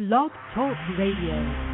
Blog 0.00 0.30
Talk 0.54 0.78
Radio. 0.96 1.69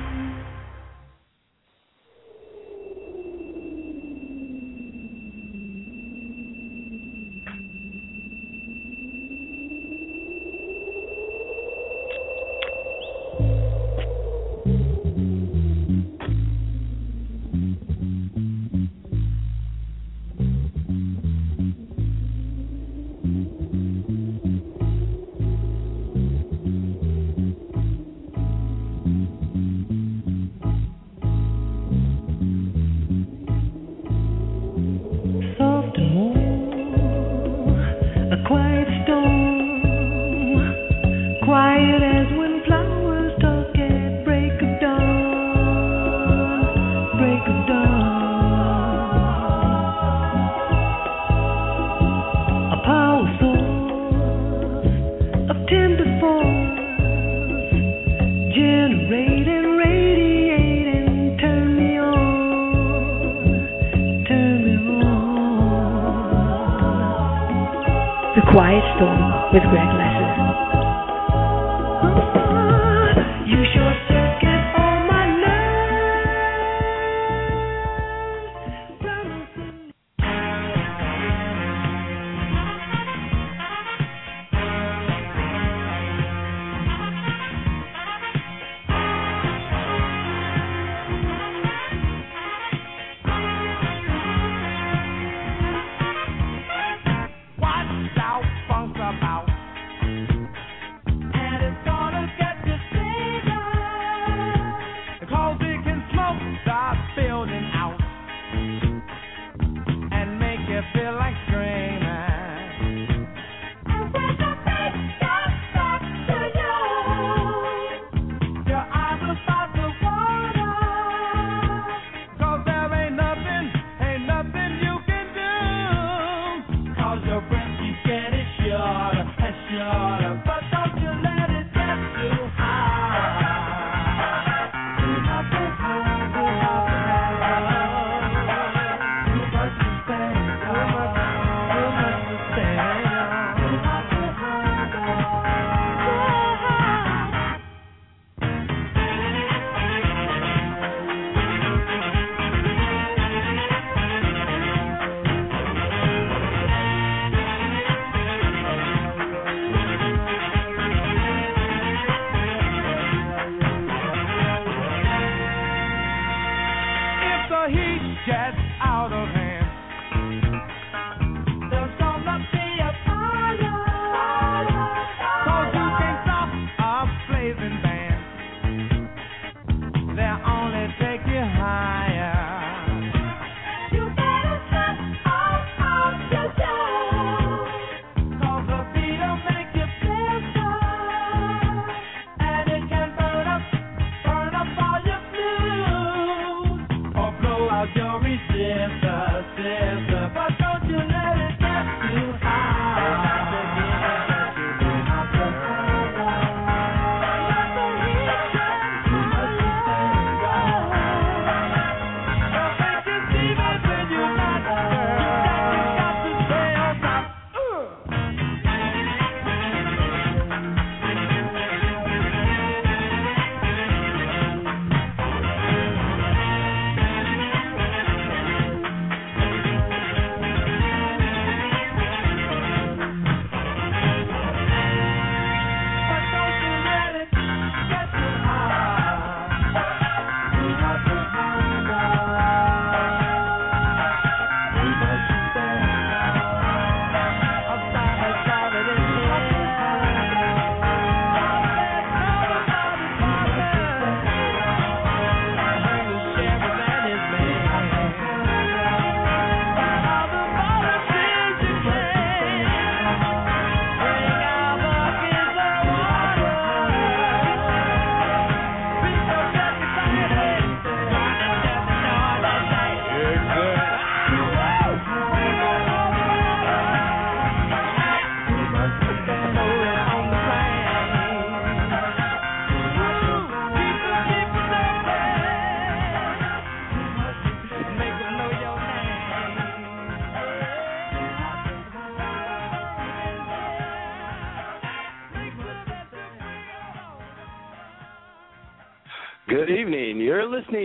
heat 167.69 168.17
gets 168.27 168.59
out 168.81 169.13
of 169.13 169.29
hand. 169.29 169.56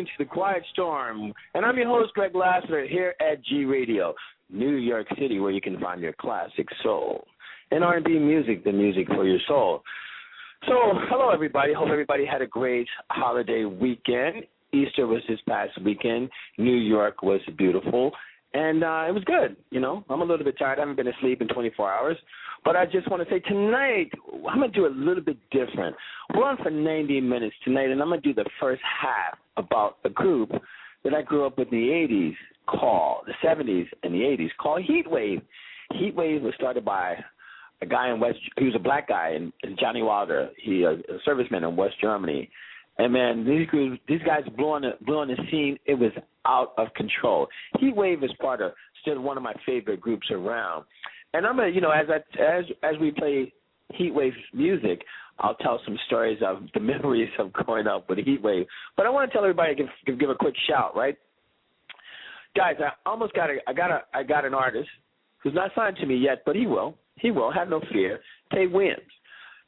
Listening 0.01 0.17
to 0.17 0.23
The 0.23 0.29
Quiet 0.29 0.63
Storm, 0.73 1.33
and 1.53 1.65
I'm 1.65 1.77
your 1.77 1.87
host, 1.87 2.13
Greg 2.13 2.33
Lassiter, 2.33 2.87
here 2.87 3.13
at 3.19 3.43
G 3.45 3.65
Radio, 3.65 4.15
New 4.49 4.75
York 4.75 5.07
City, 5.19 5.39
where 5.39 5.51
you 5.51 5.61
can 5.61 5.79
find 5.79 6.01
your 6.01 6.13
classic 6.13 6.67
soul 6.81 7.25
and 7.69 7.83
R&B 7.83 8.17
music, 8.17 8.63
the 8.63 8.71
music 8.71 9.07
for 9.07 9.25
your 9.25 9.39
soul. 9.47 9.83
So, 10.67 10.73
hello, 11.09 11.29
everybody. 11.29 11.73
Hope 11.73 11.89
everybody 11.89 12.25
had 12.25 12.41
a 12.41 12.47
great 12.47 12.87
holiday 13.09 13.65
weekend. 13.65 14.43
Easter 14.73 15.05
was 15.05 15.21
this 15.29 15.39
past 15.47 15.79
weekend. 15.83 16.29
New 16.57 16.77
York 16.77 17.21
was 17.21 17.41
beautiful, 17.57 18.11
and 18.53 18.83
uh, 18.83 19.05
it 19.07 19.13
was 19.13 19.23
good. 19.25 19.55
You 19.69 19.81
know, 19.81 20.03
I'm 20.09 20.21
a 20.21 20.25
little 20.25 20.45
bit 20.45 20.57
tired. 20.57 20.79
I 20.79 20.81
haven't 20.81 20.95
been 20.95 21.07
asleep 21.09 21.41
in 21.41 21.47
24 21.47 21.91
hours, 21.91 22.17
but 22.63 22.75
I 22.75 22.85
just 22.85 23.09
want 23.09 23.23
to 23.23 23.29
say 23.29 23.39
tonight 23.39 24.11
I'm 24.47 24.59
gonna 24.59 24.69
do 24.69 24.85
a 24.85 24.93
little 24.93 25.23
bit 25.23 25.37
different. 25.51 25.95
We're 26.35 26.45
on 26.45 26.57
for 26.57 26.69
90 26.69 27.21
minutes 27.21 27.55
tonight, 27.63 27.89
and 27.89 28.01
I'm 28.01 28.09
gonna 28.09 28.21
do 28.21 28.33
the 28.33 28.49
first 28.59 28.81
half 28.83 29.37
about 29.57 29.97
a 30.05 30.09
group 30.09 30.51
that 31.03 31.13
I 31.13 31.21
grew 31.21 31.45
up 31.45 31.57
with 31.57 31.71
in 31.71 31.79
the 31.79 31.87
80s 31.87 32.35
called 32.67 33.25
the 33.27 33.33
70s 33.45 33.87
and 34.03 34.13
the 34.13 34.19
80s 34.19 34.49
called 34.59 34.83
Heatwave. 34.85 35.41
Heatwave 35.93 36.41
was 36.41 36.53
started 36.55 36.85
by 36.85 37.15
a 37.81 37.85
guy 37.85 38.11
in 38.11 38.19
West. 38.19 38.37
He 38.57 38.65
was 38.65 38.75
a 38.75 38.79
black 38.79 39.07
guy, 39.07 39.29
and, 39.29 39.51
Johnny 39.79 40.03
Wilder. 40.03 40.49
He 40.57 40.83
a, 40.83 40.91
a 40.91 41.19
serviceman 41.27 41.67
in 41.67 41.75
West 41.75 41.95
Germany. 41.99 42.49
And 42.97 43.13
man, 43.13 43.45
these 43.45 43.67
groups, 43.67 43.99
these 44.07 44.21
guys 44.25 44.43
blew 44.55 44.71
on 44.71 44.83
the 44.83 44.91
blew 45.01 45.17
on 45.17 45.27
the 45.27 45.37
scene. 45.49 45.77
It 45.85 45.95
was 45.95 46.11
out 46.45 46.73
of 46.77 46.93
control. 46.93 47.47
Heatwave 47.77 48.23
is 48.23 48.31
part 48.39 48.61
of 48.61 48.73
still 49.01 49.19
one 49.21 49.37
of 49.37 49.43
my 49.43 49.53
favorite 49.65 50.01
groups 50.01 50.27
around. 50.29 50.85
And 51.33 51.45
I'm 51.45 51.55
gonna, 51.55 51.69
you 51.69 51.81
know, 51.81 51.91
as 51.91 52.07
I 52.09 52.41
as 52.41 52.65
as 52.83 52.99
we 52.99 53.11
play 53.11 53.53
Heatwave 53.99 54.33
music, 54.53 55.03
I'll 55.39 55.55
tell 55.55 55.79
some 55.85 55.97
stories 56.07 56.39
of 56.45 56.63
the 56.73 56.79
memories 56.93 57.29
of 57.39 57.51
growing 57.53 57.87
up 57.87 58.09
with 58.09 58.19
Heatwave. 58.19 58.65
But 58.97 59.05
I 59.05 59.09
want 59.09 59.29
to 59.29 59.33
tell 59.33 59.43
everybody, 59.43 59.75
to 59.75 59.83
give 60.05 60.19
give 60.19 60.29
a 60.29 60.35
quick 60.35 60.55
shout, 60.69 60.95
right? 60.95 61.17
Guys, 62.55 62.75
I 62.79 62.91
almost 63.09 63.33
got 63.33 63.49
a, 63.49 63.57
I 63.67 63.73
got 63.73 63.91
a, 63.91 64.01
I 64.13 64.23
got 64.23 64.45
an 64.45 64.53
artist 64.53 64.89
who's 65.41 65.53
not 65.53 65.71
signed 65.75 65.97
to 65.97 66.05
me 66.05 66.15
yet, 66.15 66.43
but 66.45 66.55
he 66.55 66.67
will. 66.67 66.95
He 67.17 67.31
will. 67.31 67.51
Have 67.51 67.69
no 67.69 67.81
fear. 67.91 68.19
Tay 68.53 68.67
Williams. 68.67 69.01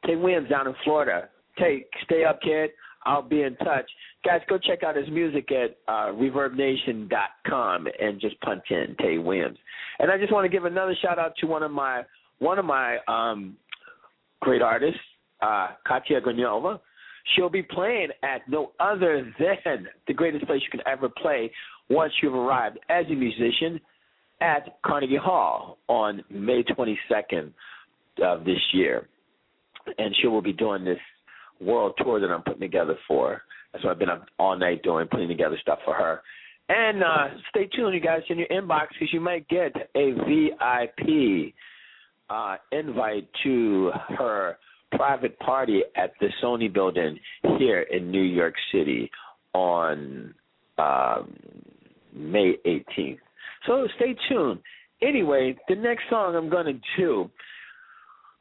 Tay 0.05 0.15
Williams 0.15 0.49
down 0.49 0.67
in 0.67 0.75
Florida. 0.83 1.29
Tay, 1.57 1.85
stay 2.03 2.25
up, 2.25 2.41
kid. 2.41 2.71
I'll 3.05 3.21
be 3.21 3.41
in 3.41 3.55
touch. 3.57 3.89
Guys, 4.25 4.41
go 4.47 4.57
check 4.57 4.83
out 4.83 4.95
his 4.95 5.09
music 5.09 5.51
at 5.51 5.77
uh, 5.87 6.11
ReverbNation.com 6.13 7.87
and 7.99 8.21
just 8.21 8.39
punch 8.41 8.63
in 8.69 8.95
Tay 9.01 9.17
Williams. 9.17 9.57
And 9.99 10.09
I 10.11 10.17
just 10.17 10.31
want 10.31 10.45
to 10.45 10.49
give 10.49 10.65
another 10.65 10.95
shout 11.01 11.19
out 11.19 11.33
to 11.41 11.47
one 11.47 11.63
of 11.63 11.71
my 11.71 12.03
one 12.39 12.59
of 12.59 12.65
my 12.65 12.97
um, 13.07 13.55
great 14.41 14.61
artists, 14.61 14.99
uh, 15.41 15.69
Katya 15.87 16.21
Gonova. 16.21 16.79
She'll 17.35 17.49
be 17.49 17.63
playing 17.63 18.09
at 18.21 18.41
no 18.49 18.71
other 18.79 19.31
than 19.39 19.87
the 20.07 20.13
greatest 20.13 20.45
place 20.45 20.61
you 20.61 20.69
can 20.69 20.85
ever 20.85 21.07
play 21.09 21.51
once 21.89 22.11
you've 22.21 22.33
arrived 22.33 22.79
as 22.89 23.05
a 23.09 23.13
musician 23.13 23.79
at 24.41 24.77
Carnegie 24.85 25.15
Hall 25.15 25.77
on 25.87 26.21
May 26.29 26.63
22nd 26.63 27.53
of 28.21 28.43
this 28.43 28.59
year. 28.73 29.07
And 29.97 30.13
she 30.21 30.27
will 30.27 30.41
be 30.41 30.53
doing 30.53 30.83
this 30.83 30.99
world 31.61 31.93
tour 31.97 32.19
that 32.19 32.29
I'm 32.29 32.43
putting 32.43 32.61
together 32.61 32.97
for. 33.07 33.41
That's 33.71 33.83
what 33.83 33.91
I've 33.91 33.99
been 33.99 34.09
up 34.09 34.25
all 34.37 34.57
night 34.57 34.83
doing, 34.83 35.07
putting 35.09 35.27
together 35.27 35.57
stuff 35.61 35.79
for 35.83 35.93
her. 35.93 36.21
And 36.69 37.03
uh, 37.03 37.27
stay 37.49 37.67
tuned, 37.75 37.93
you 37.93 37.99
guys, 37.99 38.21
in 38.29 38.37
your 38.37 38.47
inbox 38.47 38.87
because 38.93 39.11
you 39.11 39.19
might 39.19 39.47
get 39.49 39.73
a 39.95 40.11
VIP 40.13 41.53
uh, 42.29 42.55
invite 42.71 43.27
to 43.43 43.91
her 44.17 44.57
private 44.93 45.37
party 45.39 45.81
at 45.95 46.13
the 46.21 46.27
Sony 46.41 46.71
building 46.71 47.19
here 47.57 47.81
in 47.81 48.11
New 48.11 48.21
York 48.21 48.53
City 48.71 49.09
on 49.53 50.33
um, 50.77 51.35
May 52.15 52.53
18th. 52.65 53.19
So 53.65 53.87
stay 53.97 54.15
tuned. 54.29 54.59
Anyway, 55.01 55.57
the 55.67 55.75
next 55.75 56.03
song 56.09 56.35
I'm 56.35 56.49
going 56.49 56.65
to 56.65 56.79
do 56.97 57.29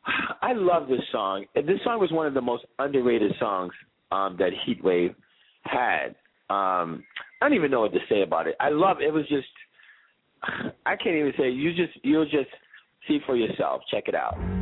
I 0.43 0.53
love 0.55 0.89
this 0.89 1.01
song. 1.11 1.47
This 1.55 1.81
song 1.85 2.01
was 2.01 2.11
one 2.13 2.27
of 2.27 2.35
the 2.35 2.41
most 2.41 2.65
underrated 2.79 3.33
songs 3.39 3.73
um, 4.11 4.37
that 4.39 4.51
Heatwave 4.67 5.15
had. 5.65 6.15
Um, 6.51 7.05
I 7.41 7.49
don't 7.49 7.55
even 7.55 7.71
know 7.71 7.81
what 7.81 7.93
to 7.93 8.01
say 8.09 8.23
about 8.23 8.47
it. 8.47 8.57
I 8.61 8.69
love 8.69 8.99
it. 9.01 9.13
Was 9.13 9.27
just 9.29 9.47
I 10.87 10.97
can't 10.97 11.17
even 11.17 11.33
say. 11.39 11.51
You 11.51 11.71
just 11.71 11.93
you'll 12.03 12.25
just 12.25 12.51
see 13.09 13.19
for 13.27 13.37
yourself. 13.37 13.83
Check 13.91 14.05
it 14.07 14.15
out. 14.15 14.62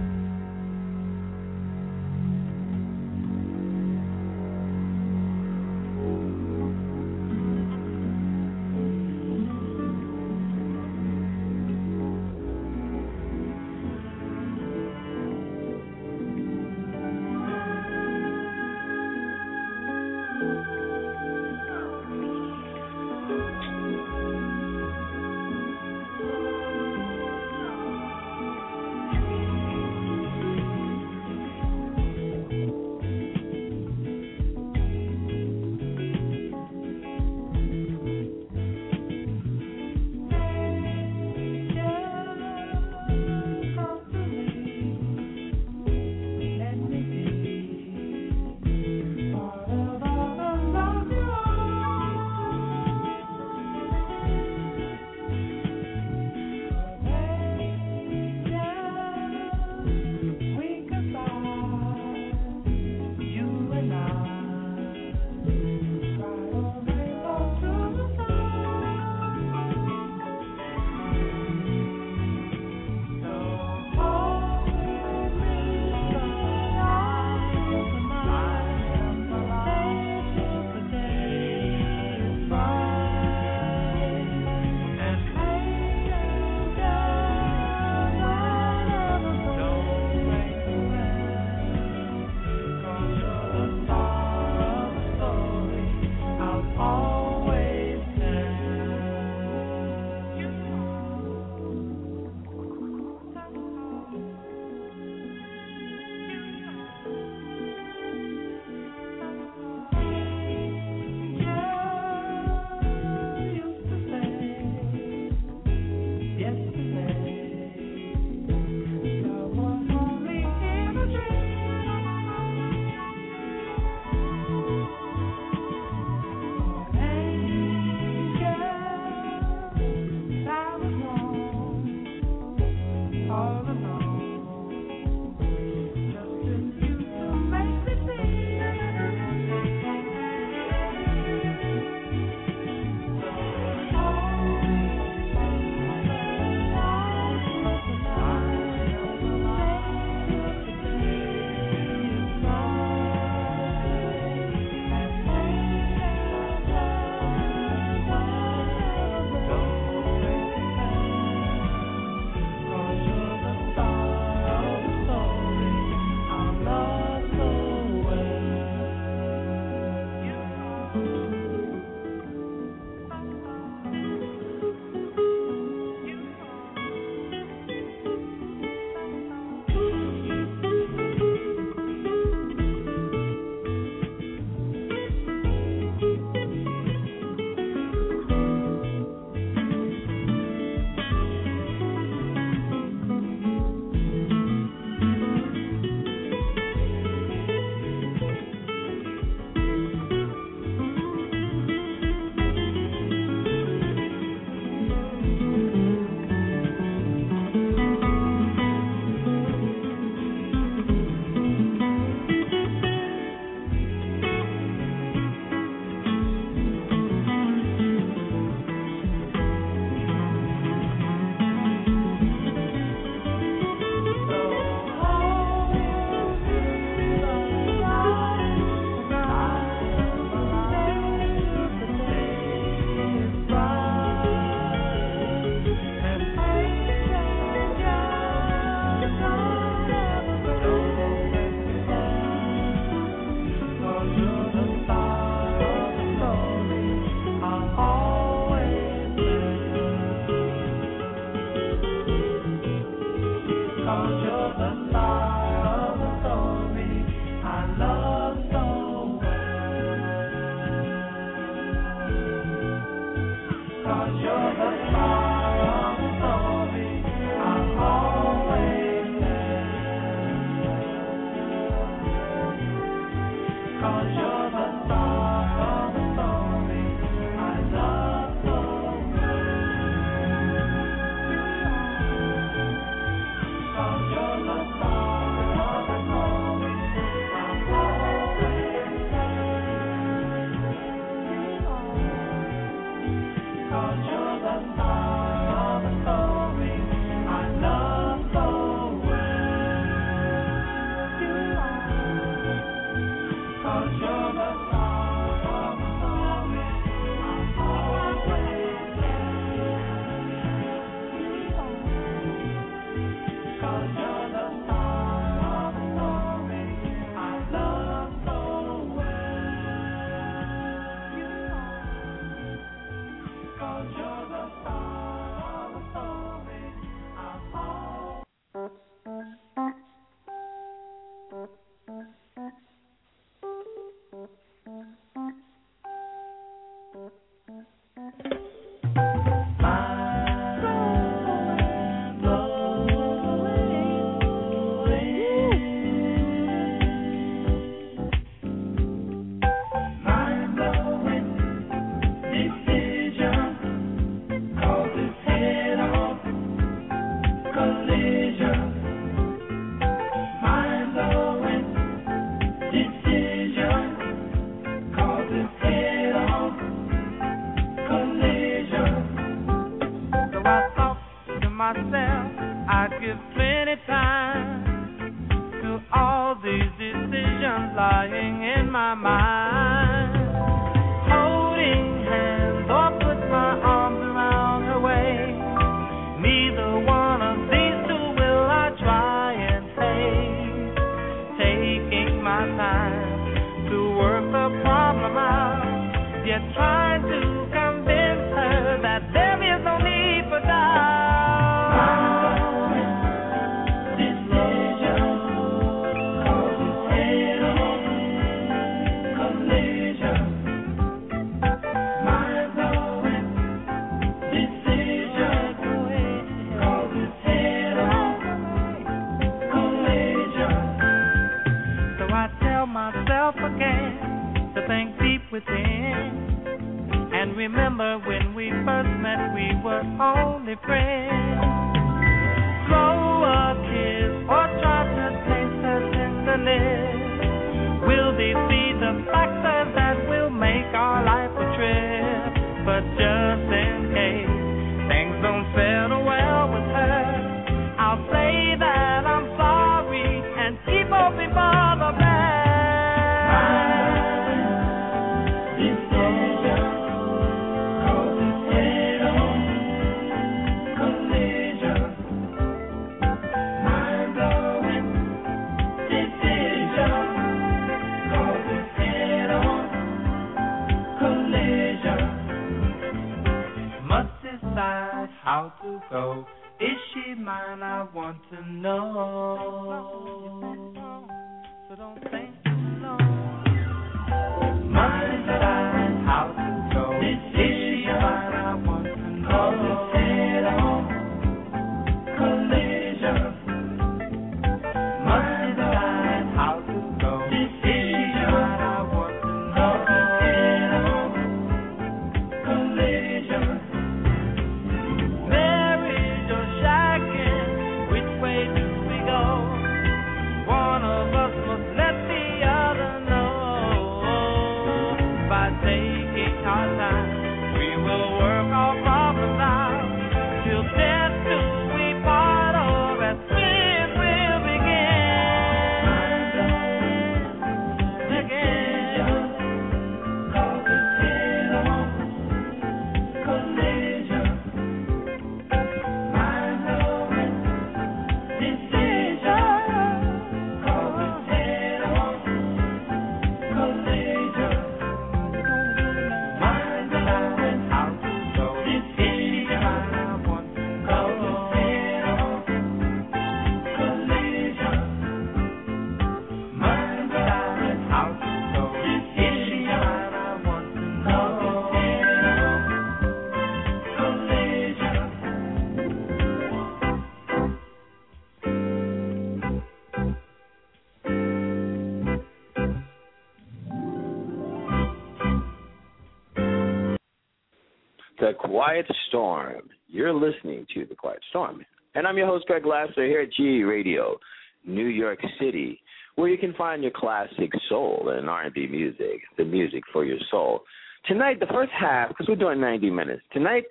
The 578.20 578.34
Quiet 578.38 578.86
Storm. 579.08 579.62
You're 579.88 580.12
listening 580.12 580.66
to 580.74 580.84
The 580.84 580.94
Quiet 580.94 581.20
Storm. 581.30 581.64
And 581.94 582.06
I'm 582.06 582.18
your 582.18 582.26
host, 582.26 582.44
Greg 582.46 582.66
Lassiter, 582.66 583.06
here 583.06 583.22
at 583.22 583.32
G 583.32 583.62
Radio, 583.62 584.18
New 584.66 584.88
York 584.88 585.20
City, 585.40 585.80
where 586.16 586.28
you 586.28 586.36
can 586.36 586.52
find 586.52 586.82
your 586.82 586.92
classic 586.94 587.50
soul 587.70 588.12
and 588.14 588.28
R&B 588.28 588.66
music, 588.66 589.22
the 589.38 589.44
music 589.46 589.82
for 589.90 590.04
your 590.04 590.18
soul. 590.30 590.60
Tonight, 591.06 591.40
the 591.40 591.46
first 591.46 591.72
half, 591.72 592.10
because 592.10 592.28
we're 592.28 592.36
doing 592.36 592.60
90 592.60 592.90
minutes, 592.90 593.22
tonight 593.32 593.64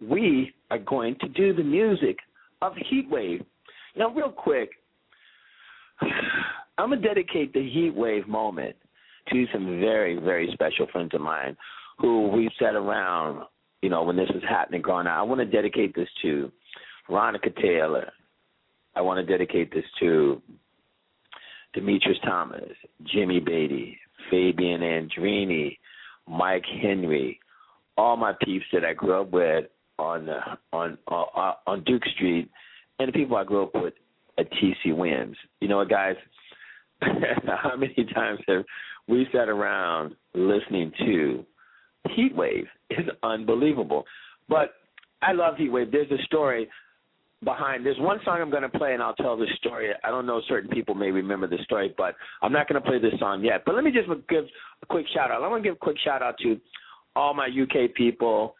we 0.00 0.54
are 0.70 0.78
going 0.78 1.14
to 1.20 1.28
do 1.28 1.52
the 1.52 1.62
music 1.62 2.16
of 2.62 2.72
Heatwave. 2.90 3.44
Now, 3.98 4.08
real 4.14 4.32
quick, 4.32 4.70
I'm 6.78 6.88
going 6.88 7.02
to 7.02 7.06
dedicate 7.06 7.52
the 7.52 7.60
Heatwave 7.60 8.26
moment 8.26 8.76
to 9.30 9.44
some 9.52 9.78
very, 9.78 10.18
very 10.18 10.48
special 10.54 10.86
friends 10.90 11.10
of 11.12 11.20
mine 11.20 11.54
who 11.98 12.28
we've 12.28 12.50
sat 12.58 12.74
around, 12.74 13.42
you 13.82 13.88
know, 13.88 14.02
when 14.02 14.16
this 14.16 14.28
was 14.32 14.42
happening 14.48 14.82
going 14.82 15.06
up. 15.06 15.18
I 15.18 15.22
want 15.22 15.40
to 15.40 15.46
dedicate 15.46 15.94
this 15.94 16.08
to 16.22 16.50
Veronica 17.08 17.50
Taylor. 17.62 18.10
I 18.94 19.00
want 19.00 19.24
to 19.24 19.32
dedicate 19.32 19.72
this 19.72 19.84
to 20.00 20.42
Demetrius 21.72 22.18
Thomas, 22.24 22.70
Jimmy 23.04 23.40
Beatty, 23.40 23.98
Fabian 24.30 24.80
Andrini, 24.80 25.78
Mike 26.28 26.64
Henry, 26.82 27.40
all 27.96 28.16
my 28.16 28.32
peeps 28.44 28.64
that 28.72 28.84
I 28.84 28.94
grew 28.94 29.20
up 29.20 29.30
with 29.30 29.66
on 29.98 30.28
uh, 30.28 30.56
on 30.72 30.98
uh, 31.08 31.52
on 31.66 31.84
Duke 31.84 32.04
Street, 32.14 32.50
and 32.98 33.08
the 33.08 33.12
people 33.12 33.36
I 33.36 33.44
grew 33.44 33.64
up 33.64 33.74
with 33.74 33.94
at 34.38 34.50
TC 34.52 34.96
Williams. 34.96 35.36
You 35.60 35.68
know 35.68 35.78
what, 35.78 35.90
guys? 35.90 36.16
How 37.02 37.76
many 37.76 38.06
times 38.14 38.40
have 38.48 38.64
we 39.08 39.26
sat 39.32 39.48
around 39.48 40.14
listening 40.34 40.92
to 40.98 41.44
Heatwave? 42.08 42.66
is 42.90 43.06
unbelievable. 43.22 44.04
But 44.48 44.74
I 45.22 45.32
love 45.32 45.54
Heatwave. 45.56 45.92
There's 45.92 46.10
a 46.10 46.22
story 46.24 46.68
behind. 47.44 47.86
There's 47.86 47.98
one 47.98 48.18
song 48.24 48.38
I'm 48.40 48.50
going 48.50 48.62
to 48.62 48.68
play, 48.68 48.94
and 48.94 49.02
I'll 49.02 49.14
tell 49.14 49.36
the 49.36 49.46
story. 49.58 49.90
I 50.04 50.10
don't 50.10 50.26
know 50.26 50.40
certain 50.48 50.70
people 50.70 50.94
may 50.94 51.10
remember 51.10 51.46
the 51.46 51.58
story, 51.64 51.94
but 51.96 52.14
I'm 52.42 52.52
not 52.52 52.68
going 52.68 52.80
to 52.80 52.86
play 52.86 52.98
this 52.98 53.18
song 53.18 53.44
yet. 53.44 53.62
But 53.64 53.74
let 53.74 53.84
me 53.84 53.92
just 53.92 54.08
give 54.28 54.44
a 54.82 54.86
quick 54.86 55.06
shout 55.14 55.30
out. 55.30 55.42
I 55.42 55.48
want 55.48 55.62
to 55.62 55.68
give 55.68 55.76
a 55.76 55.78
quick 55.78 55.96
shout 56.04 56.22
out 56.22 56.36
to 56.42 56.58
all 57.16 57.34
my 57.34 57.46
UK 57.46 57.94
people. 57.94 58.54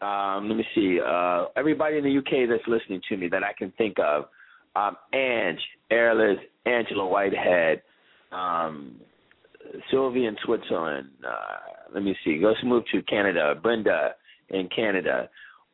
Um, 0.00 0.48
let 0.48 0.56
me 0.56 0.64
see. 0.74 0.98
Uh, 1.00 1.46
everybody 1.56 1.98
in 1.98 2.04
the 2.04 2.18
UK 2.18 2.48
that's 2.48 2.66
listening 2.66 3.00
to 3.08 3.16
me 3.16 3.28
that 3.28 3.44
I 3.44 3.52
can 3.56 3.72
think 3.78 3.98
of. 3.98 4.24
Um, 4.74 4.96
Ange, 5.12 5.60
Airless, 5.90 6.38
Angela 6.66 7.06
Whitehead, 7.06 7.82
um, 8.32 8.96
Sylvie 9.90 10.24
in 10.24 10.36
Switzerland. 10.44 11.08
Uh, 11.26 11.71
let 11.94 12.02
me 12.02 12.16
see. 12.24 12.40
Let's 12.44 12.60
move 12.64 12.84
to 12.92 13.02
Canada. 13.02 13.54
Brenda 13.62 14.14
in 14.50 14.68
Canada. 14.74 15.28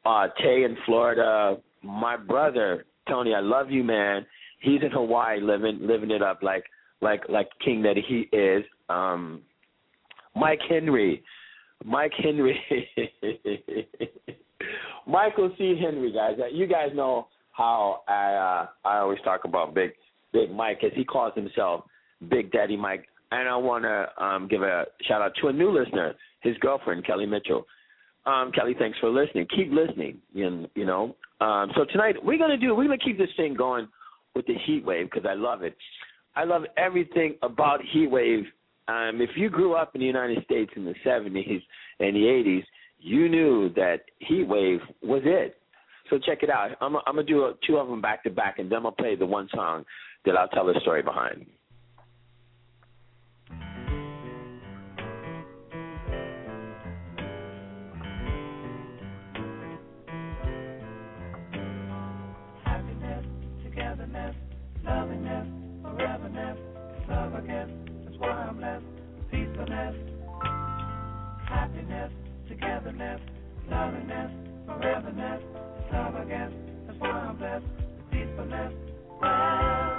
Uh, 0.04 0.28
Tay 0.40 0.64
in 0.64 0.76
Florida 0.86 1.58
my 1.82 2.16
brother 2.16 2.84
Tony, 3.08 3.34
I 3.34 3.40
love 3.40 3.70
you, 3.70 3.82
man. 3.82 4.26
He's 4.60 4.82
in 4.82 4.90
Hawaii, 4.90 5.40
living 5.40 5.78
living 5.80 6.10
it 6.10 6.22
up 6.22 6.42
like 6.42 6.64
like 7.00 7.22
like 7.28 7.48
king 7.64 7.82
that 7.82 7.96
he 7.96 8.28
is. 8.36 8.64
Um, 8.88 9.42
Mike 10.34 10.60
Henry, 10.68 11.22
Mike 11.84 12.12
Henry, 12.22 12.60
Michael 15.06 15.52
C. 15.56 15.80
Henry, 15.80 16.12
guys. 16.12 16.36
You 16.52 16.66
guys 16.66 16.88
know 16.94 17.28
how 17.52 18.02
I 18.08 18.34
uh, 18.34 18.88
I 18.88 18.98
always 18.98 19.20
talk 19.24 19.44
about 19.44 19.74
Big 19.74 19.92
Big 20.32 20.50
Mike 20.50 20.80
as 20.84 20.92
he 20.94 21.04
calls 21.04 21.32
himself 21.34 21.84
Big 22.28 22.52
Daddy 22.52 22.76
Mike. 22.76 23.06
And 23.30 23.48
I 23.48 23.56
want 23.56 23.84
to 23.84 24.24
um, 24.24 24.48
give 24.48 24.62
a 24.62 24.86
shout 25.02 25.20
out 25.20 25.32
to 25.42 25.48
a 25.48 25.52
new 25.52 25.70
listener, 25.70 26.14
his 26.40 26.56
girlfriend 26.58 27.06
Kelly 27.06 27.26
Mitchell. 27.26 27.66
Um, 28.26 28.52
Kelly, 28.52 28.74
thanks 28.78 28.98
for 28.98 29.10
listening. 29.10 29.46
Keep 29.54 29.72
listening. 29.72 30.18
You, 30.32 30.66
you 30.74 30.84
know. 30.84 31.14
Um, 31.40 31.70
so 31.76 31.84
tonight 31.84 32.16
we're 32.22 32.38
gonna 32.38 32.56
do. 32.56 32.74
We're 32.74 32.84
gonna 32.84 32.98
keep 32.98 33.18
this 33.18 33.28
thing 33.36 33.54
going 33.54 33.88
with 34.34 34.46
the 34.46 34.54
Heatwave 34.68 35.10
because 35.10 35.26
I 35.28 35.34
love 35.34 35.62
it. 35.62 35.76
I 36.36 36.44
love 36.44 36.62
everything 36.76 37.36
about 37.42 37.80
Heatwave. 37.94 38.44
Um, 38.88 39.20
if 39.20 39.30
you 39.36 39.50
grew 39.50 39.74
up 39.74 39.94
in 39.94 40.00
the 40.00 40.06
United 40.06 40.44
States 40.44 40.70
in 40.76 40.84
the 40.84 40.94
70s 41.04 41.62
and 42.00 42.16
the 42.16 42.20
80s, 42.20 42.62
you 43.00 43.28
knew 43.28 43.70
that 43.74 44.02
Heatwave 44.30 44.80
was 45.02 45.22
it. 45.24 45.56
So 46.08 46.18
check 46.18 46.42
it 46.42 46.50
out. 46.50 46.70
I'm, 46.80 46.96
I'm 46.96 47.02
gonna 47.16 47.24
do 47.24 47.44
a, 47.44 47.54
two 47.66 47.76
of 47.76 47.88
them 47.88 48.00
back 48.00 48.22
to 48.24 48.30
back, 48.30 48.58
and 48.58 48.70
then 48.70 48.84
I'll 48.84 48.92
play 48.92 49.14
the 49.14 49.26
one 49.26 49.48
song 49.54 49.84
that 50.24 50.36
I'll 50.36 50.48
tell 50.48 50.66
the 50.66 50.78
story 50.80 51.02
behind. 51.02 51.46
Happiness, 71.46 72.12
togetherness, 72.48 73.20
lovingness, 73.70 74.30
foreverness, 74.66 75.42
love 75.92 76.14
again. 76.16 76.52
That's 76.86 77.00
why 77.00 77.10
I'm 77.10 77.36
blessed, 77.36 77.64
peacefulness. 78.10 78.72
Well, 79.20 79.97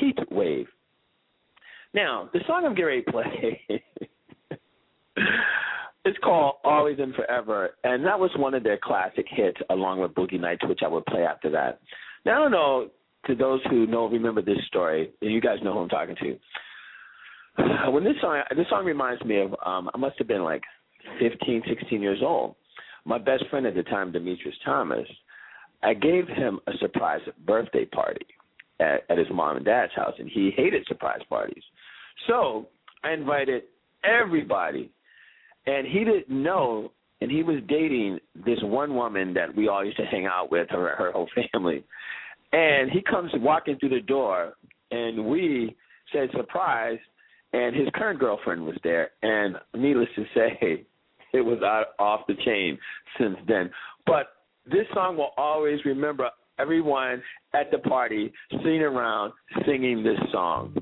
Heat 0.00 0.18
Wave. 0.32 0.66
Now, 1.92 2.30
the 2.32 2.40
song 2.46 2.64
I'm 2.64 2.74
getting 2.74 2.86
ready 2.86 3.02
to 3.02 3.12
play 3.12 3.82
is 6.04 6.14
called 6.22 6.56
Always 6.64 6.98
and 7.00 7.14
Forever, 7.14 7.70
and 7.82 8.04
that 8.04 8.18
was 8.18 8.30
one 8.36 8.54
of 8.54 8.62
their 8.62 8.78
classic 8.82 9.26
hits 9.28 9.58
along 9.70 10.00
with 10.00 10.12
Boogie 10.12 10.40
Nights, 10.40 10.66
which 10.68 10.80
I 10.84 10.88
would 10.88 11.04
play 11.06 11.22
after 11.22 11.50
that. 11.50 11.80
Now, 12.24 12.38
I 12.38 12.42
don't 12.42 12.52
know, 12.52 12.90
to 13.26 13.34
those 13.34 13.60
who 13.68 13.86
know, 13.86 14.06
remember 14.08 14.40
this 14.40 14.58
story, 14.68 15.10
and 15.20 15.32
you 15.32 15.40
guys 15.40 15.58
know 15.62 15.72
who 15.72 15.80
I'm 15.80 15.88
talking 15.88 16.16
to. 16.16 16.38
When 17.90 18.04
this 18.04 18.14
song, 18.20 18.40
this 18.56 18.66
song 18.70 18.84
reminds 18.84 19.22
me 19.24 19.40
of, 19.40 19.54
um, 19.66 19.90
I 19.92 19.98
must 19.98 20.16
have 20.18 20.28
been 20.28 20.44
like 20.44 20.62
15, 21.18 21.62
16 21.68 22.00
years 22.00 22.20
old. 22.22 22.54
My 23.04 23.18
best 23.18 23.44
friend 23.50 23.66
at 23.66 23.74
the 23.74 23.82
time, 23.82 24.12
Demetrius 24.12 24.56
Thomas, 24.64 25.06
I 25.82 25.94
gave 25.94 26.28
him 26.28 26.60
a 26.66 26.72
surprise 26.78 27.20
birthday 27.46 27.84
party 27.86 28.26
at, 28.78 29.02
at 29.08 29.18
his 29.18 29.26
mom 29.32 29.56
and 29.56 29.64
dad's 29.64 29.92
house, 29.94 30.14
and 30.18 30.30
he 30.32 30.52
hated 30.56 30.86
surprise 30.86 31.20
parties. 31.28 31.62
So 32.26 32.68
I 33.02 33.12
invited 33.12 33.62
everybody, 34.04 34.90
and 35.66 35.86
he 35.86 36.04
didn't 36.04 36.30
know, 36.30 36.92
and 37.20 37.30
he 37.30 37.42
was 37.42 37.56
dating 37.68 38.18
this 38.34 38.58
one 38.62 38.94
woman 38.94 39.34
that 39.34 39.54
we 39.54 39.68
all 39.68 39.84
used 39.84 39.98
to 39.98 40.06
hang 40.06 40.26
out 40.26 40.50
with, 40.50 40.68
her 40.70 40.94
her 40.96 41.12
whole 41.12 41.28
family. 41.52 41.84
And 42.52 42.90
he 42.90 43.02
comes 43.02 43.30
walking 43.36 43.76
through 43.78 43.90
the 43.90 44.00
door, 44.00 44.54
and 44.90 45.26
we 45.26 45.76
said 46.12 46.28
surprise, 46.36 46.98
and 47.52 47.74
his 47.74 47.88
current 47.94 48.18
girlfriend 48.18 48.64
was 48.64 48.76
there, 48.82 49.10
and 49.22 49.56
needless 49.74 50.08
to 50.16 50.24
say, 50.34 50.86
it 51.32 51.40
was 51.40 51.62
out 51.62 51.86
off 51.98 52.26
the 52.26 52.34
chain 52.44 52.78
since 53.18 53.36
then. 53.46 53.70
But 54.06 54.26
this 54.66 54.86
song 54.94 55.16
will 55.16 55.30
always 55.36 55.84
remember 55.84 56.30
everyone 56.58 57.22
at 57.54 57.70
the 57.70 57.78
party 57.78 58.32
sitting 58.50 58.82
around 58.82 59.32
singing 59.66 60.02
this 60.02 60.18
song. 60.32 60.74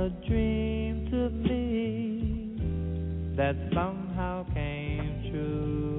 A 0.00 0.08
dream 0.26 1.06
to 1.10 1.28
me 1.28 2.56
that 3.36 3.54
somehow 3.74 4.46
came 4.54 5.28
true. 5.30 5.98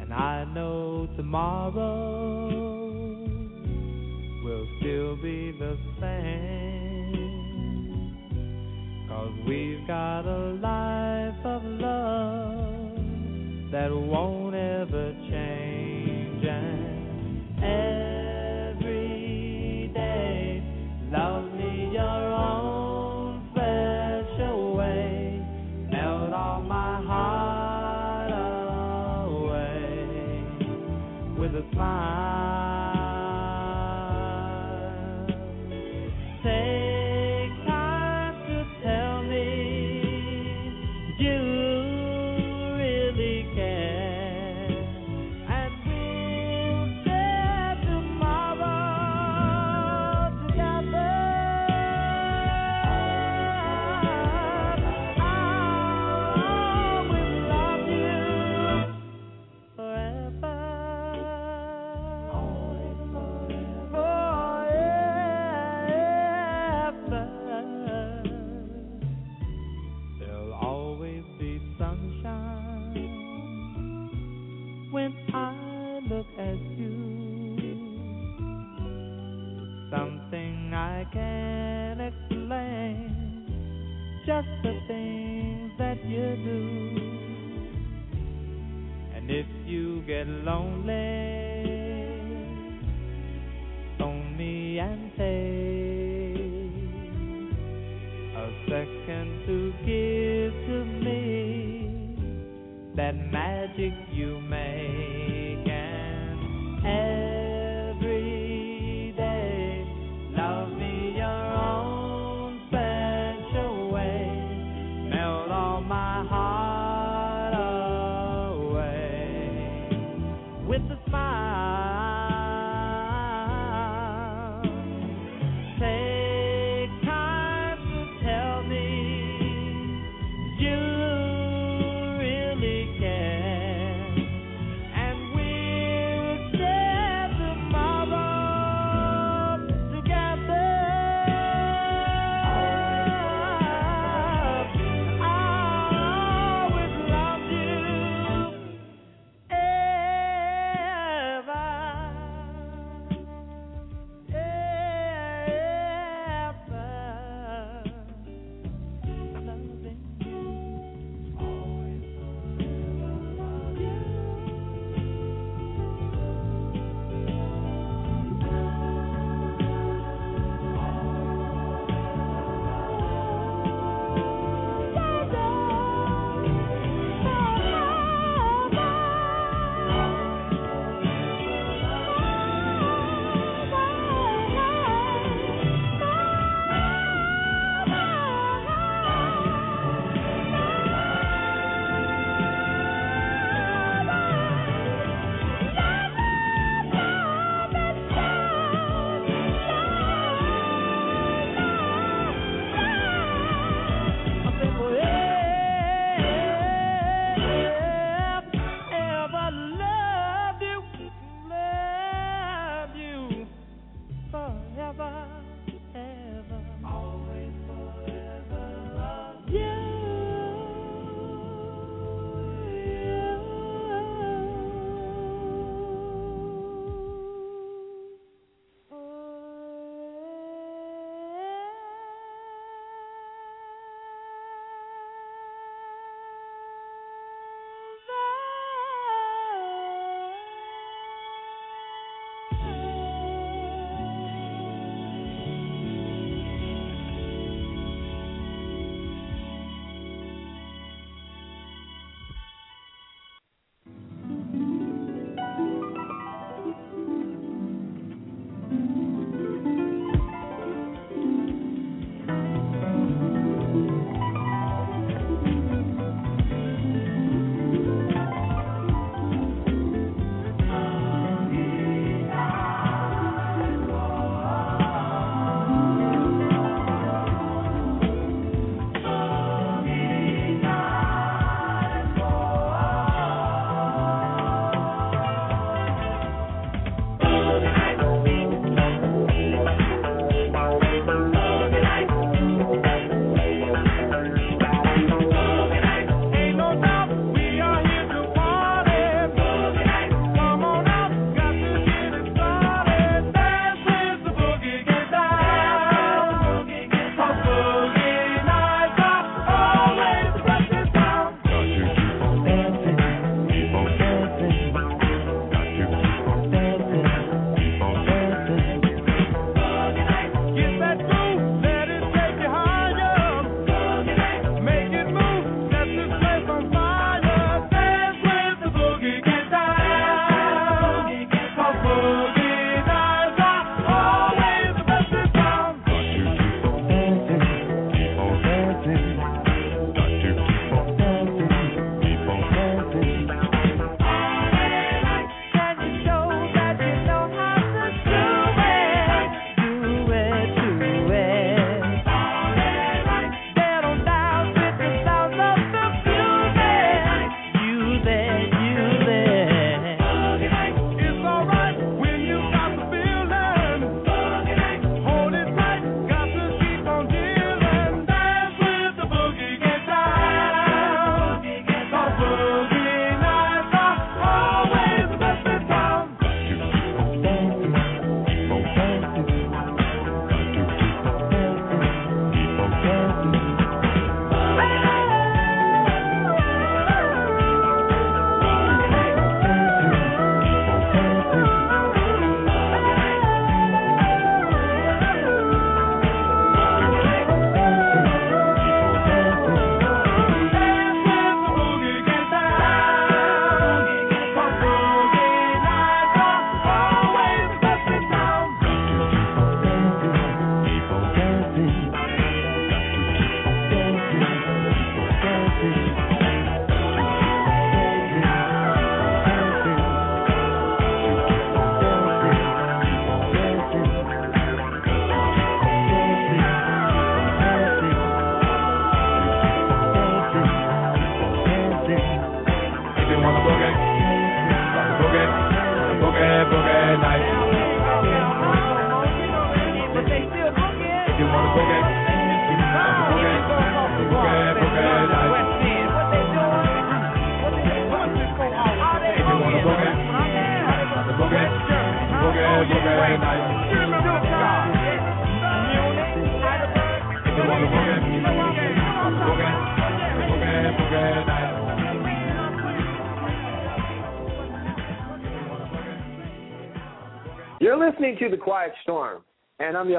And 0.00 0.14
I 0.14 0.44
know 0.54 1.08
tomorrow 1.16 2.50
will 4.44 4.66
still 4.78 5.16
be 5.16 5.50
the 5.58 5.76
same. 6.00 7.32
Cause 9.08 9.34
we've 9.48 9.84
got 9.88 10.20
a 10.20 10.52
life 10.62 10.91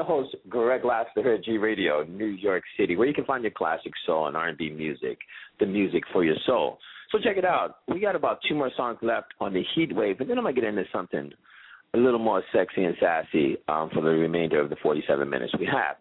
your 0.04 0.22
host, 0.22 0.34
Greg 0.48 0.84
Laster 0.84 1.22
here 1.22 1.34
at 1.34 1.44
G 1.44 1.58
Radio, 1.58 2.04
New 2.04 2.26
York 2.26 2.62
City, 2.78 2.96
where 2.96 3.08
you 3.08 3.14
can 3.14 3.24
find 3.24 3.42
your 3.42 3.52
classic 3.52 3.92
soul 4.06 4.26
and 4.26 4.36
R&B 4.36 4.70
music, 4.70 5.18
the 5.60 5.66
music 5.66 6.02
for 6.12 6.24
your 6.24 6.36
soul. 6.46 6.78
So 7.10 7.18
check 7.18 7.36
it 7.36 7.44
out. 7.44 7.76
We 7.88 8.00
got 8.00 8.16
about 8.16 8.40
two 8.48 8.54
more 8.54 8.70
songs 8.76 8.98
left 9.02 9.28
on 9.40 9.52
the 9.52 9.62
heat 9.74 9.94
wave, 9.94 10.20
and 10.20 10.28
then 10.28 10.38
I'm 10.38 10.44
going 10.44 10.54
to 10.54 10.60
get 10.60 10.68
into 10.68 10.84
something 10.92 11.30
a 11.94 11.98
little 11.98 12.18
more 12.18 12.42
sexy 12.52 12.84
and 12.84 12.96
sassy 13.00 13.56
um, 13.68 13.90
for 13.94 14.02
the 14.02 14.08
remainder 14.08 14.60
of 14.60 14.70
the 14.70 14.76
47 14.82 15.28
minutes 15.28 15.52
we 15.58 15.66
have. 15.66 15.96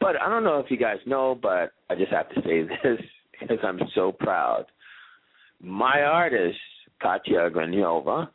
But 0.00 0.20
I 0.20 0.28
don't 0.28 0.44
know 0.44 0.58
if 0.58 0.70
you 0.70 0.76
guys 0.76 0.98
know, 1.06 1.38
but 1.40 1.72
I 1.90 1.94
just 1.96 2.12
have 2.12 2.28
to 2.30 2.42
say 2.42 2.62
this 2.82 3.00
because 3.40 3.58
I'm 3.62 3.80
so 3.94 4.12
proud. 4.12 4.66
My 5.60 6.02
artist, 6.02 6.58
Katya 7.00 7.50
Granova, 7.50 8.28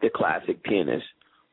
the 0.00 0.10
classic 0.14 0.62
pianist, 0.64 1.04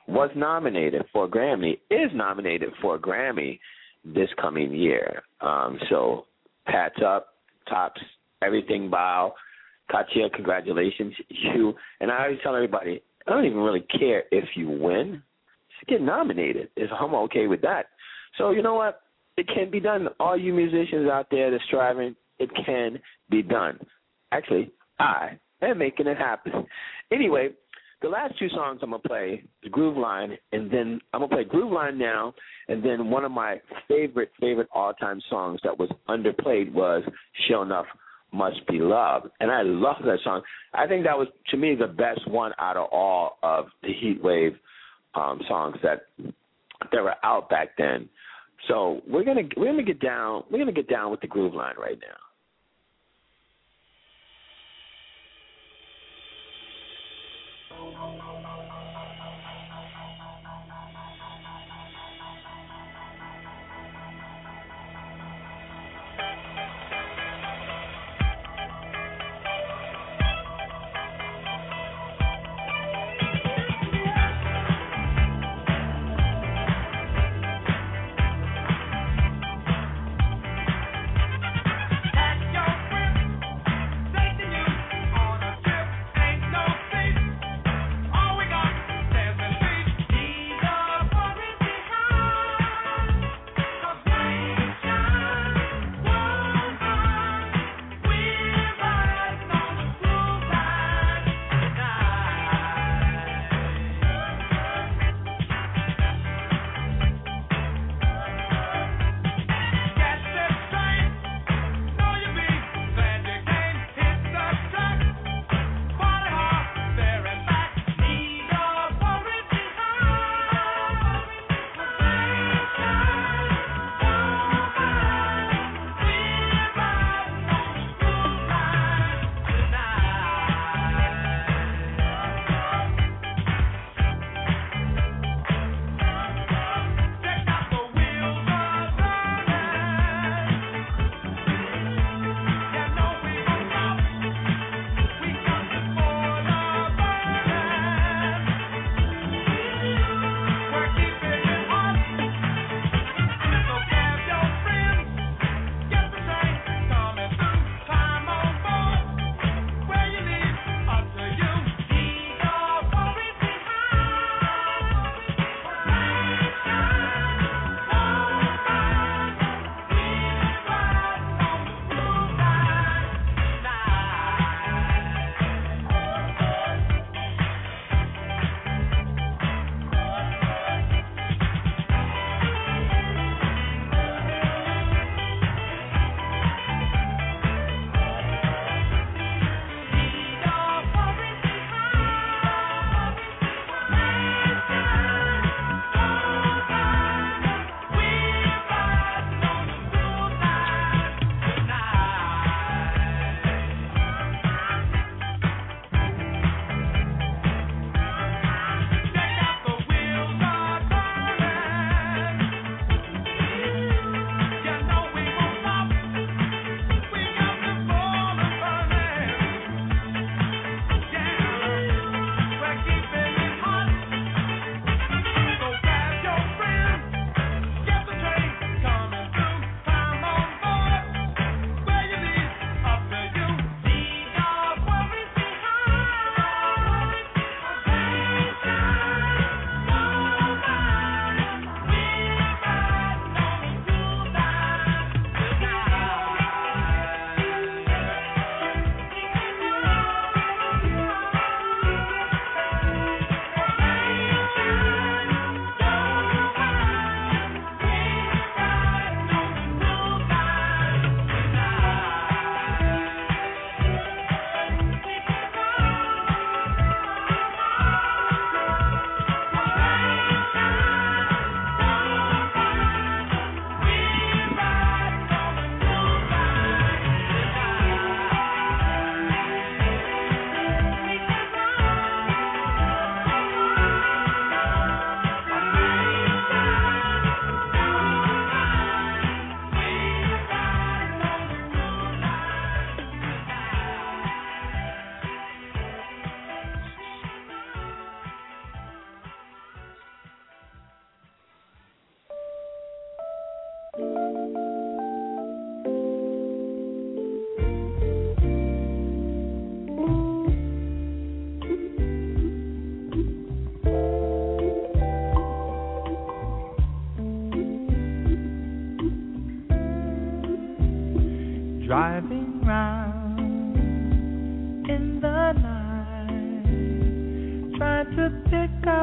was 0.07 0.29
nominated 0.35 1.03
for 1.11 1.25
a 1.25 1.27
Grammy, 1.27 1.79
is 1.89 2.11
nominated 2.13 2.69
for 2.81 2.95
a 2.95 2.99
Grammy 2.99 3.59
this 4.03 4.29
coming 4.39 4.73
year. 4.73 5.23
Um, 5.41 5.79
so 5.89 6.25
hats 6.65 6.99
up, 7.05 7.27
tops, 7.67 8.01
everything 8.41 8.89
bow. 8.89 9.33
Katya, 9.91 10.29
congratulations. 10.33 11.13
You 11.29 11.73
and 11.99 12.11
I 12.11 12.23
always 12.23 12.39
tell 12.43 12.55
everybody, 12.55 13.01
I 13.27 13.31
don't 13.31 13.45
even 13.45 13.59
really 13.59 13.85
care 13.99 14.23
if 14.31 14.45
you 14.55 14.69
win. 14.69 15.21
just 15.77 15.87
get 15.89 16.01
nominated. 16.01 16.69
If 16.75 16.89
I'm 16.99 17.13
okay 17.15 17.47
with 17.47 17.61
that. 17.61 17.87
So 18.37 18.51
you 18.51 18.61
know 18.61 18.75
what? 18.75 19.01
It 19.37 19.47
can 19.47 19.69
be 19.69 19.79
done. 19.79 20.07
All 20.19 20.37
you 20.37 20.53
musicians 20.53 21.09
out 21.09 21.27
there 21.29 21.51
that's 21.51 21.63
striving, 21.65 22.15
it 22.39 22.49
can 22.65 22.99
be 23.29 23.41
done. 23.41 23.79
Actually, 24.31 24.71
I 24.99 25.37
am 25.61 25.77
making 25.77 26.07
it 26.07 26.17
happen. 26.17 26.65
Anyway, 27.11 27.49
the 28.05 28.11
last 28.11 28.37
two 28.37 28.49
songs 28.49 28.81
I'm 28.83 28.91
gonna 28.91 29.01
play 29.01 29.43
is 29.63 29.71
Groove 29.71 29.97
Line, 29.97 30.37
and 30.51 30.69
then 30.69 31.01
I'm 31.11 31.21
gonna 31.21 31.35
play 31.35 31.43
Groove 31.43 31.71
Line 31.71 31.97
now, 31.97 32.35
and 32.67 32.85
then 32.85 33.09
one 33.09 33.25
of 33.25 33.31
my 33.31 33.59
favorite 33.87 34.29
favorite 34.39 34.67
all 34.75 34.93
time 34.93 35.19
songs 35.27 35.59
that 35.63 35.75
was 35.75 35.89
underplayed 36.07 36.71
was 36.71 37.01
Sure 37.47 37.63
Enough 37.63 37.87
Must 38.31 38.65
Be 38.67 38.77
Love, 38.77 39.23
and 39.39 39.49
I 39.49 39.63
love 39.63 39.95
that 40.05 40.19
song. 40.23 40.43
I 40.75 40.85
think 40.85 41.03
that 41.05 41.17
was 41.17 41.27
to 41.49 41.57
me 41.57 41.73
the 41.73 41.87
best 41.87 42.29
one 42.29 42.51
out 42.59 42.77
of 42.77 42.89
all 42.91 43.39
of 43.41 43.65
the 43.81 43.91
Heat 43.91 44.23
Wave 44.23 44.53
um, 45.15 45.41
songs 45.47 45.77
that 45.81 46.05
that 46.91 47.01
were 47.01 47.15
out 47.23 47.49
back 47.49 47.69
then. 47.75 48.07
So 48.67 49.01
we're 49.07 49.23
gonna 49.23 49.49
we're 49.57 49.71
gonna 49.71 49.81
get 49.81 49.99
down 49.99 50.43
we're 50.51 50.59
gonna 50.59 50.73
get 50.73 50.87
down 50.87 51.09
with 51.09 51.21
the 51.21 51.27
Groove 51.27 51.55
Line 51.55 51.73
right. 51.75 51.97
Now 51.99 52.24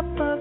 up 0.03 0.32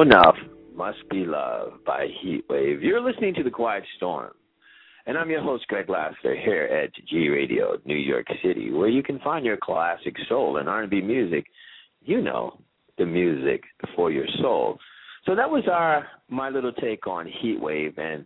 Enough 0.00 0.36
Must 0.74 0.98
Be 1.10 1.26
Love 1.26 1.72
by 1.84 2.06
Heatwave. 2.24 2.82
You're 2.82 3.02
listening 3.02 3.34
to 3.34 3.42
The 3.42 3.50
Quiet 3.50 3.84
Storm. 3.98 4.32
And 5.04 5.18
I'm 5.18 5.28
your 5.28 5.42
host, 5.42 5.66
Greg 5.68 5.90
Laster, 5.90 6.34
here 6.34 6.64
at 6.64 6.90
G 7.06 7.28
Radio, 7.28 7.76
New 7.84 7.96
York 7.96 8.26
City, 8.42 8.70
where 8.72 8.88
you 8.88 9.02
can 9.02 9.18
find 9.18 9.44
your 9.44 9.58
classic 9.62 10.14
soul 10.26 10.56
and 10.56 10.70
R&B 10.70 11.02
music. 11.02 11.44
You 12.00 12.22
know, 12.22 12.60
the 12.96 13.04
music 13.04 13.62
for 13.94 14.10
your 14.10 14.24
soul. 14.40 14.78
So 15.26 15.34
that 15.34 15.50
was 15.50 15.64
our 15.70 16.06
my 16.30 16.48
little 16.48 16.72
take 16.72 17.06
on 17.06 17.30
Heatwave, 17.42 17.98
and 17.98 18.24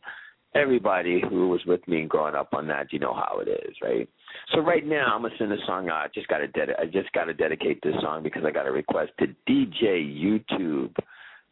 everybody 0.55 1.23
who 1.29 1.49
was 1.49 1.65
with 1.67 1.87
me 1.89 2.05
growing 2.05 2.37
up 2.37 2.55
on 2.55 2.69
that, 2.69 2.93
you 2.93 3.01
know 3.01 3.15
how 3.15 3.41
it 3.41 3.49
is, 3.49 3.75
right? 3.83 4.09
So 4.55 4.61
right 4.61 4.87
now, 4.87 5.13
I'm 5.13 5.23
gonna 5.23 5.35
send 5.39 5.53
a 5.53 5.57
song 5.67 5.89
out. 5.89 6.05
I 6.05 6.09
just 6.15 6.29
gotta 6.29 6.47
dedi- 6.47 6.79
I 6.79 6.87
just 6.87 7.11
gotta 7.13 7.35
dedicate 7.35 7.81
this 7.83 7.97
song 8.01 8.23
because 8.23 8.45
I 8.45 8.53
got 8.53 8.69
a 8.69 8.71
request 8.71 9.11
to 9.19 9.27
DJ 9.49 10.05
YouTube 10.05 10.95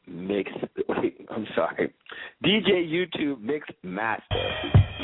Mix. 0.07 0.51
Wait, 0.89 1.27
I'm 1.31 1.47
sorry, 1.55 1.93
DJ 2.45 2.87
YouTube 2.91 3.41
Mix 3.41 3.67
Master. 3.83 5.02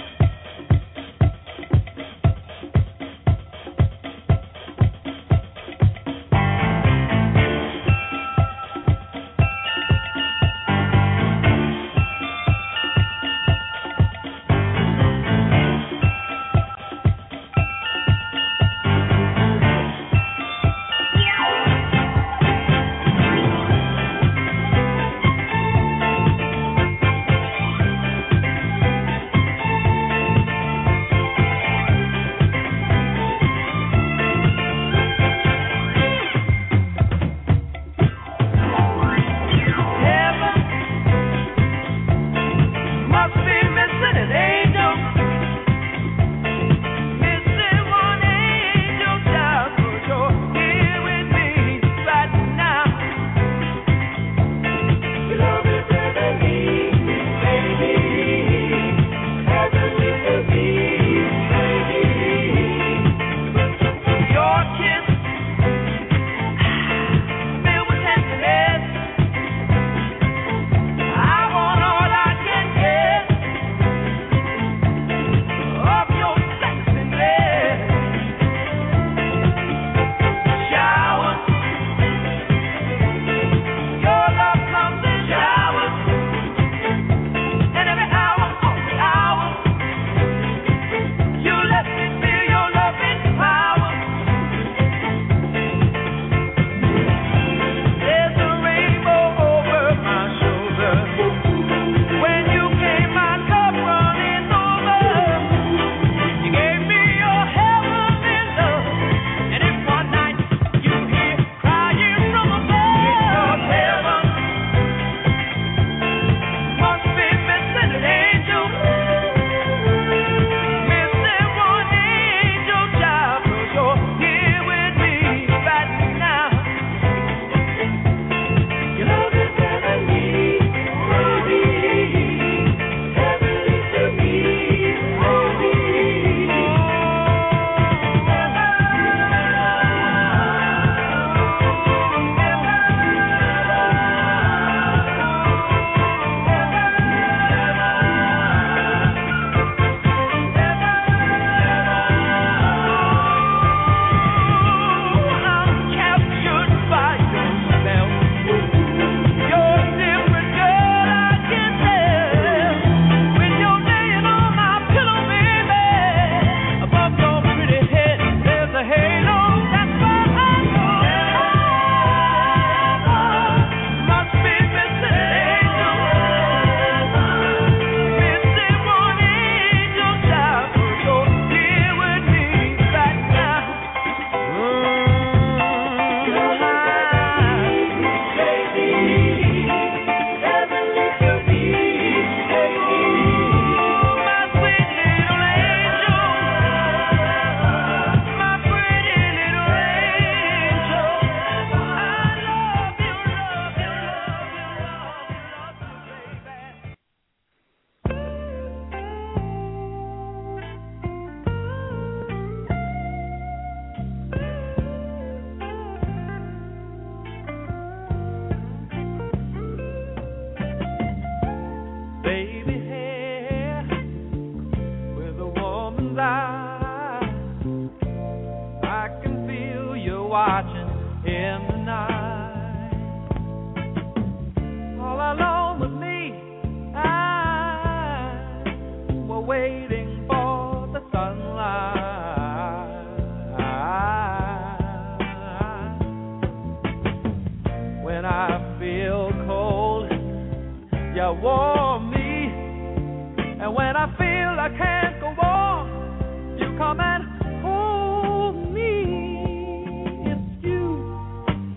And 253.68 253.76
when 253.76 253.96
I 253.96 254.06
feel 254.16 254.58
I 254.58 254.70
can't 254.78 255.20
go 255.20 255.26
on, 255.26 256.56
you 256.58 256.74
come 256.78 257.00
and 257.00 257.24
hold 257.60 258.72
me. 258.72 260.24
It's 260.24 260.64
you 260.64 261.14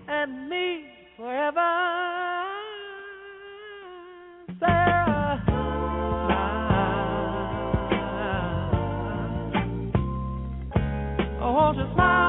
and 0.08 0.50
me 0.50 0.86
forever. 1.18 1.60
Sarah. 4.58 5.44
Oh, 11.42 11.52
won't 11.52 11.78
you 11.78 11.94
smile? 11.94 12.22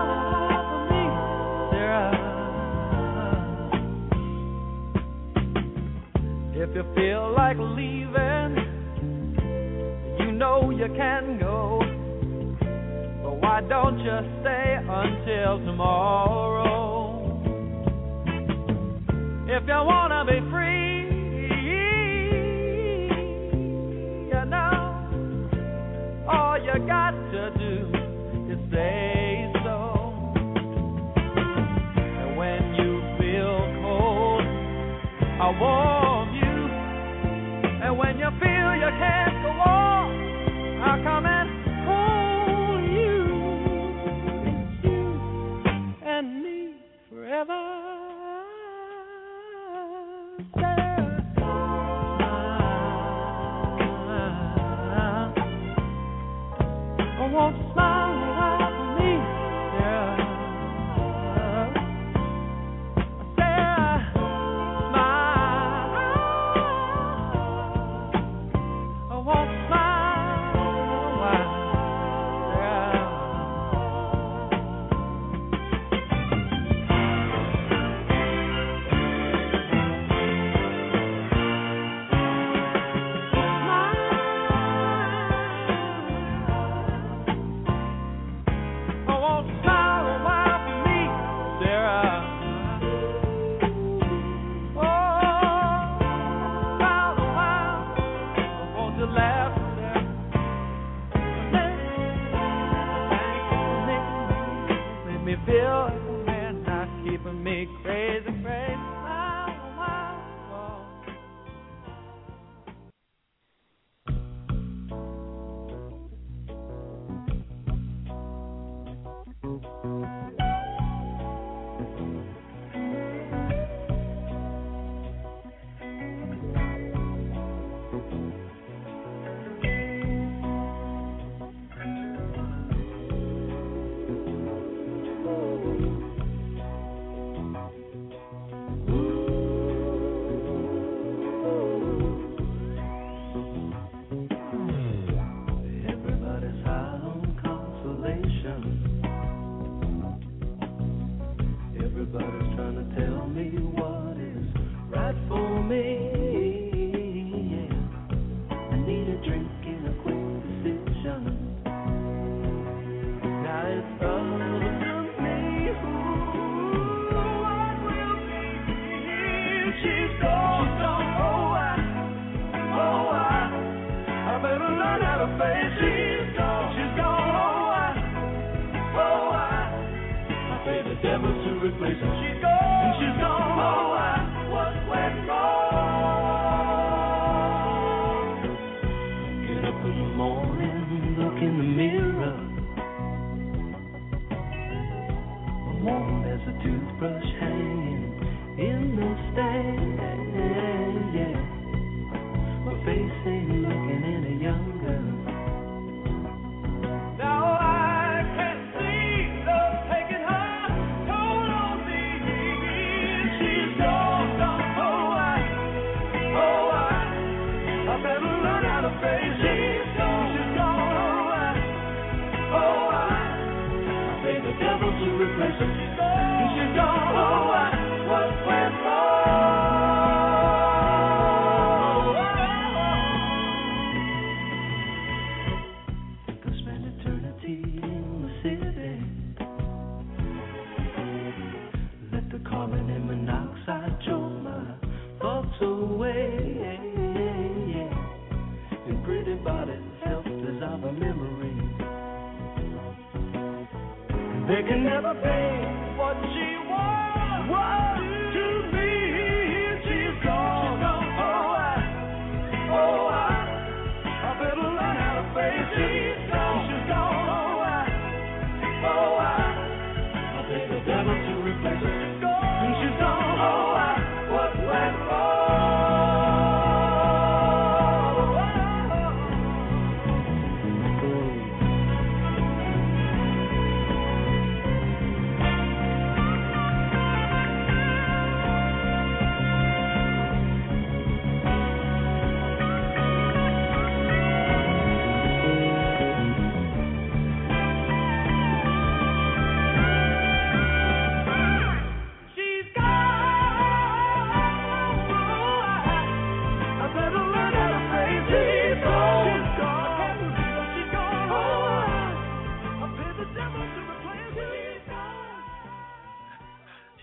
if 6.55 6.77
you 6.77 6.85
feel 6.95 7.35
like 7.35 7.57
leaving 7.59 8.02
you 10.83 10.89
can 10.97 11.39
go. 11.39 11.79
But 13.23 13.37
why 13.41 13.61
don't 13.69 14.01
you 14.01 14.19
stay 14.41 14.79
until 14.81 15.65
tomorrow? 15.65 17.23
If 19.47 19.63
you 19.69 19.81
wanna 19.87 20.25
be 20.25 20.41
free. 20.51 20.82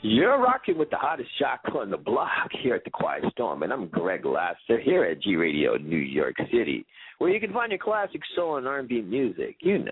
You're 0.01 0.41
rocking 0.41 0.77
with 0.77 0.89
the 0.89 0.95
hottest 0.95 1.29
shot 1.37 1.59
on 1.75 1.91
the 1.91 1.97
block 1.97 2.49
here 2.63 2.73
at 2.73 2.85
the 2.85 2.89
Quiet 2.89 3.25
Storm, 3.31 3.63
and 3.63 3.73
I'm 3.73 3.89
Greg 3.89 4.25
Lassiter 4.25 4.79
here 4.79 5.03
at 5.03 5.21
G 5.21 5.35
Radio 5.35 5.75
New 5.75 5.97
York 5.97 6.35
City, 6.53 6.85
where 7.17 7.29
you 7.31 7.39
can 7.41 7.51
find 7.51 7.69
your 7.69 7.79
classic 7.79 8.21
soul 8.33 8.55
and 8.55 8.65
R&B 8.65 9.01
music. 9.01 9.57
You 9.59 9.79
know, 9.79 9.91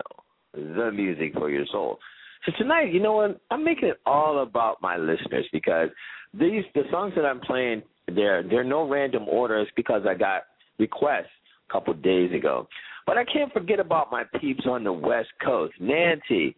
the 0.53 0.91
music 0.93 1.33
for 1.33 1.49
your 1.49 1.65
soul. 1.73 1.99
So 2.45 2.53
tonight, 2.57 2.93
you 2.93 3.01
know 3.01 3.13
what? 3.13 3.41
I'm 3.51 3.65
making 3.65 3.89
it 3.89 3.99
all 4.05 4.43
about 4.43 4.81
my 4.81 4.95
listeners 4.95 5.45
because 5.51 5.89
these 6.33 6.63
the 6.73 6.83
songs 6.89 7.11
that 7.17 7.25
I'm 7.25 7.41
playing, 7.41 7.81
they're 8.07 8.43
they're 8.43 8.63
no 8.63 8.87
random 8.87 9.27
orders 9.27 9.67
because 9.75 10.03
I 10.07 10.13
got 10.13 10.43
requests 10.79 11.25
a 11.69 11.73
couple 11.73 11.93
days 11.95 12.31
ago. 12.33 12.65
But 13.05 13.17
I 13.17 13.25
can't 13.25 13.51
forget 13.51 13.81
about 13.81 14.09
my 14.09 14.23
peeps 14.39 14.63
on 14.69 14.85
the 14.85 14.93
West 14.93 15.29
Coast, 15.43 15.73
Nancy. 15.81 16.55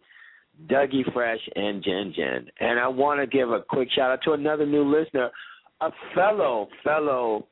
Dougie 0.68 1.10
Fresh 1.12 1.40
and 1.54 1.82
Jen 1.82 2.12
Jen. 2.14 2.46
And 2.60 2.78
I 2.78 2.88
want 2.88 3.20
to 3.20 3.26
give 3.26 3.50
a 3.50 3.60
quick 3.60 3.88
shout 3.94 4.10
out 4.10 4.20
to 4.24 4.32
another 4.32 4.66
new 4.66 4.84
listener, 4.84 5.30
a 5.80 5.90
fellow, 6.14 6.68
fellow 6.84 7.46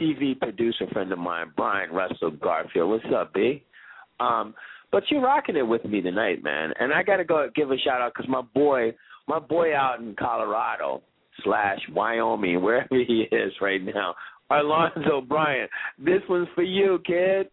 TV 0.00 0.38
producer 0.38 0.86
friend 0.92 1.12
of 1.12 1.18
mine, 1.18 1.52
Brian 1.56 1.90
Russell 1.90 2.30
Garfield. 2.30 2.90
What's 2.90 3.14
up, 3.14 3.32
B? 3.34 3.62
Um, 4.20 4.54
but 4.92 5.04
you're 5.10 5.22
rocking 5.22 5.56
it 5.56 5.66
with 5.66 5.84
me 5.84 6.00
tonight, 6.00 6.42
man. 6.42 6.72
And 6.78 6.92
I 6.92 7.02
got 7.02 7.16
to 7.16 7.24
go 7.24 7.48
give 7.54 7.70
a 7.70 7.78
shout 7.78 8.00
out 8.00 8.12
because 8.14 8.28
my 8.30 8.42
boy, 8.54 8.94
my 9.26 9.38
boy 9.38 9.74
out 9.74 10.00
in 10.00 10.14
Colorado 10.18 11.02
slash 11.42 11.80
Wyoming, 11.92 12.62
wherever 12.62 12.88
he 12.90 13.26
is 13.30 13.52
right 13.60 13.82
now, 13.82 14.14
Alonzo 14.50 15.20
Bryant. 15.20 15.70
This 15.98 16.22
one's 16.28 16.48
for 16.54 16.62
you, 16.62 17.00
kid. 17.04 17.48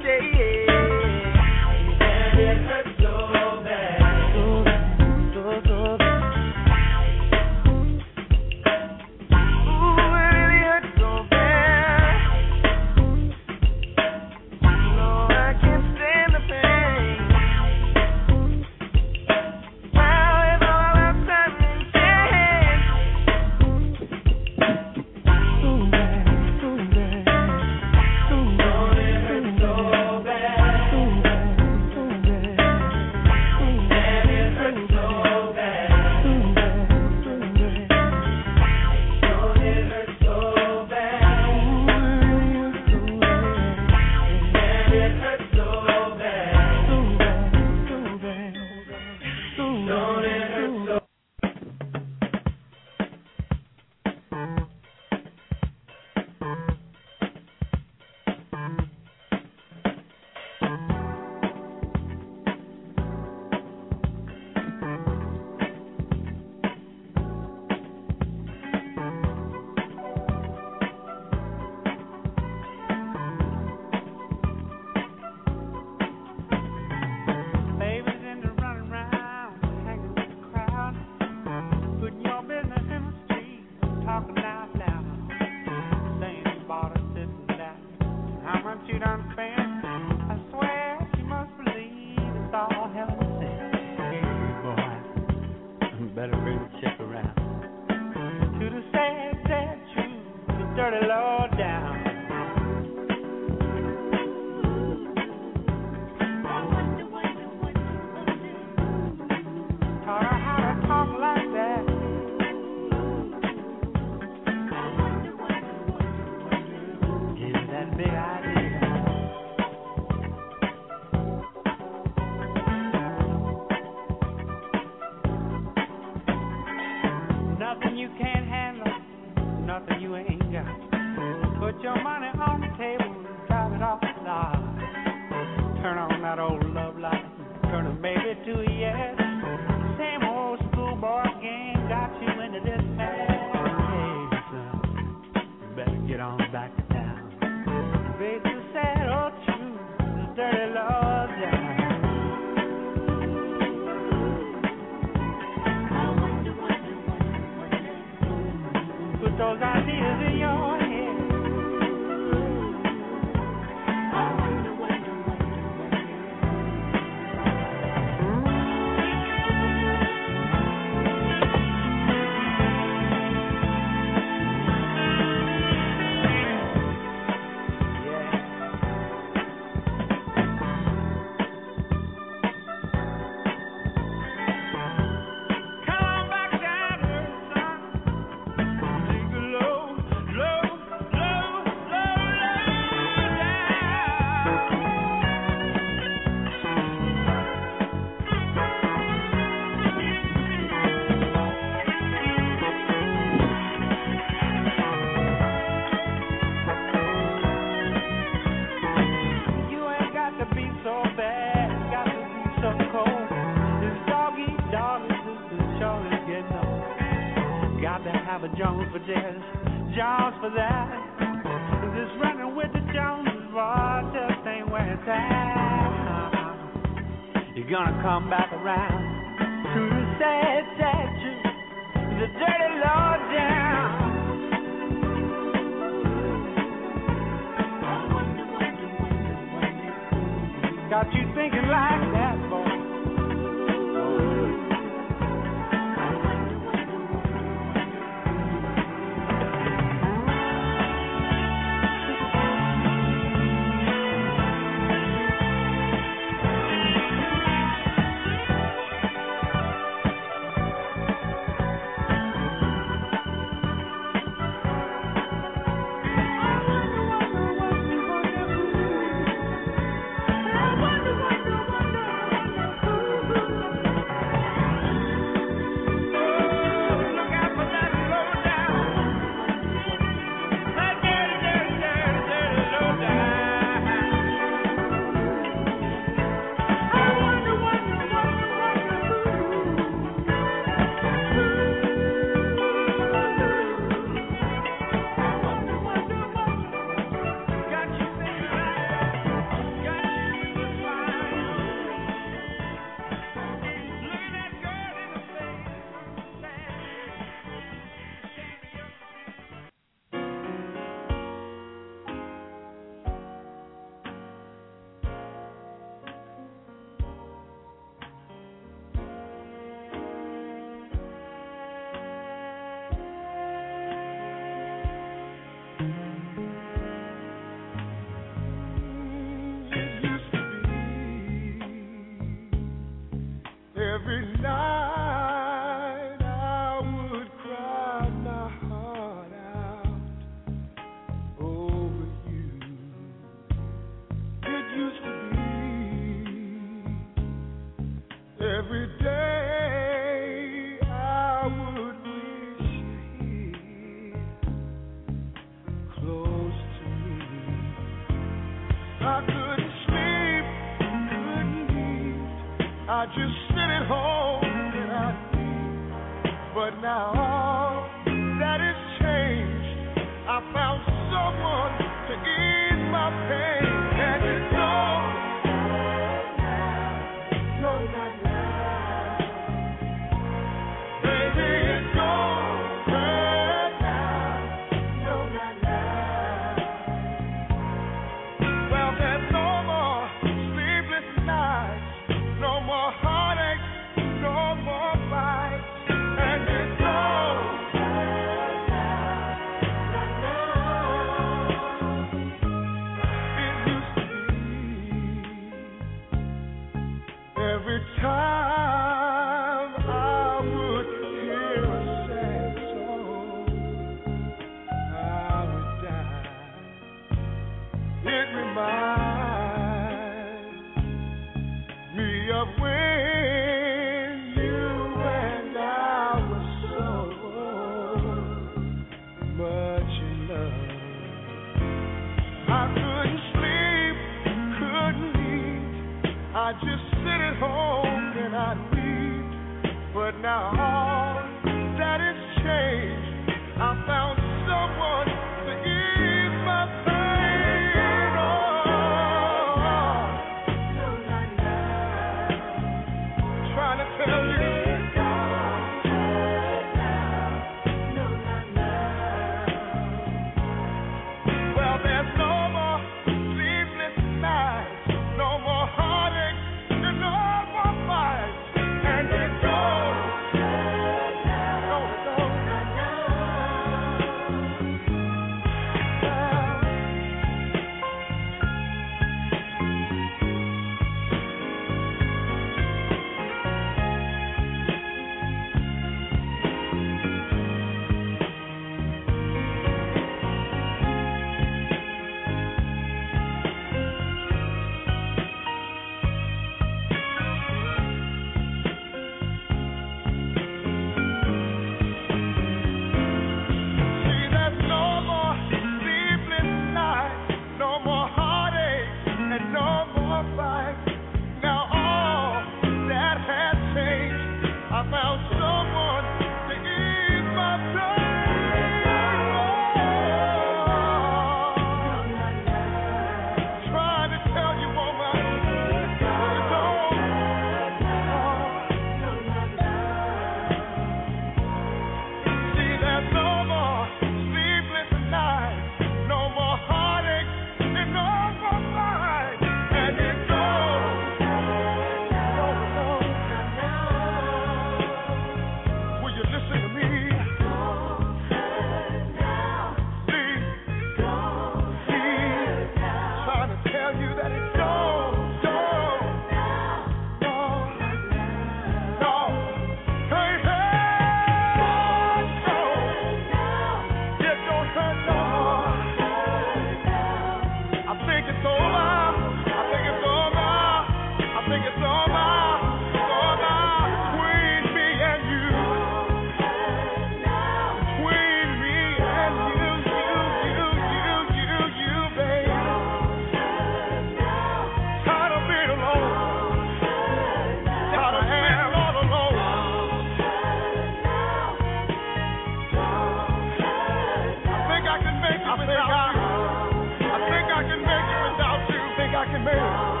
baby. 599.43 600.00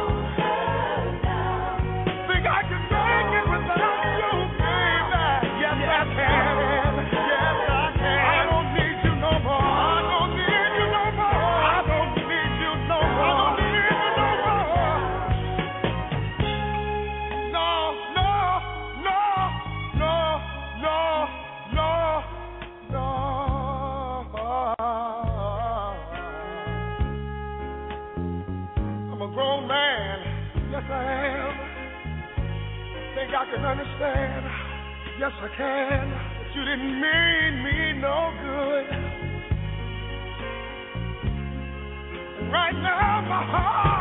understand. 34.01 34.45
Yes, 35.19 35.31
I 35.39 35.47
can. 35.55 36.09
But 36.37 36.55
you 36.55 36.65
didn't 36.65 37.01
mean 37.01 37.63
me 37.63 38.01
no 38.01 38.33
good. 38.41 38.87
Right 42.51 42.73
now, 42.73 43.21
my 43.21 43.45
heart. 43.45 44.00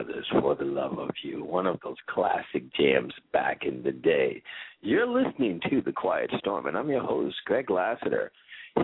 Isley 0.00 0.12
Brothers 0.12 0.26
for 0.40 0.54
the 0.54 0.64
Love 0.64 0.98
of 0.98 1.10
You, 1.22 1.44
one 1.44 1.66
of 1.66 1.78
those 1.82 1.96
classic 2.08 2.62
jams 2.74 3.12
back 3.32 3.64
in 3.64 3.82
the 3.82 3.92
day. 3.92 4.42
You're 4.80 5.06
listening 5.06 5.60
to 5.68 5.82
The 5.82 5.92
Quiet 5.92 6.30
Storm, 6.38 6.66
and 6.66 6.76
I'm 6.76 6.88
your 6.88 7.02
host, 7.02 7.36
Greg 7.44 7.70
Lassiter, 7.70 8.32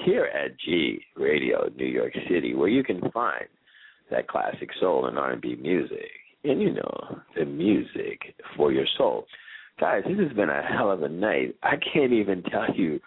here 0.05 0.27
at 0.27 0.59
G 0.59 1.01
Radio, 1.17 1.71
New 1.77 1.87
York 1.87 2.13
City, 2.29 2.55
where 2.55 2.69
you 2.69 2.85
can 2.85 3.01
find 3.13 3.47
that 4.11 4.29
classic 4.29 4.71
soul 4.79 5.07
and 5.07 5.19
R&B 5.19 5.57
music, 5.57 6.11
and 6.45 6.61
you 6.61 6.75
know, 6.75 7.19
the 7.35 7.45
music 7.45 8.35
for 8.57 8.73
your 8.73 8.87
soul. 8.99 9.27
Guys, 9.81 10.03
this 10.07 10.19
has 10.19 10.37
been 10.37 10.51
a 10.51 10.63
hell 10.63 10.91
of 10.91 11.03
a 11.03 11.09
night. 11.09 11.55
I 11.63 11.77
can't 11.93 12.13
even 12.13 12.43
tell 12.43 12.75
you. 12.75 13.01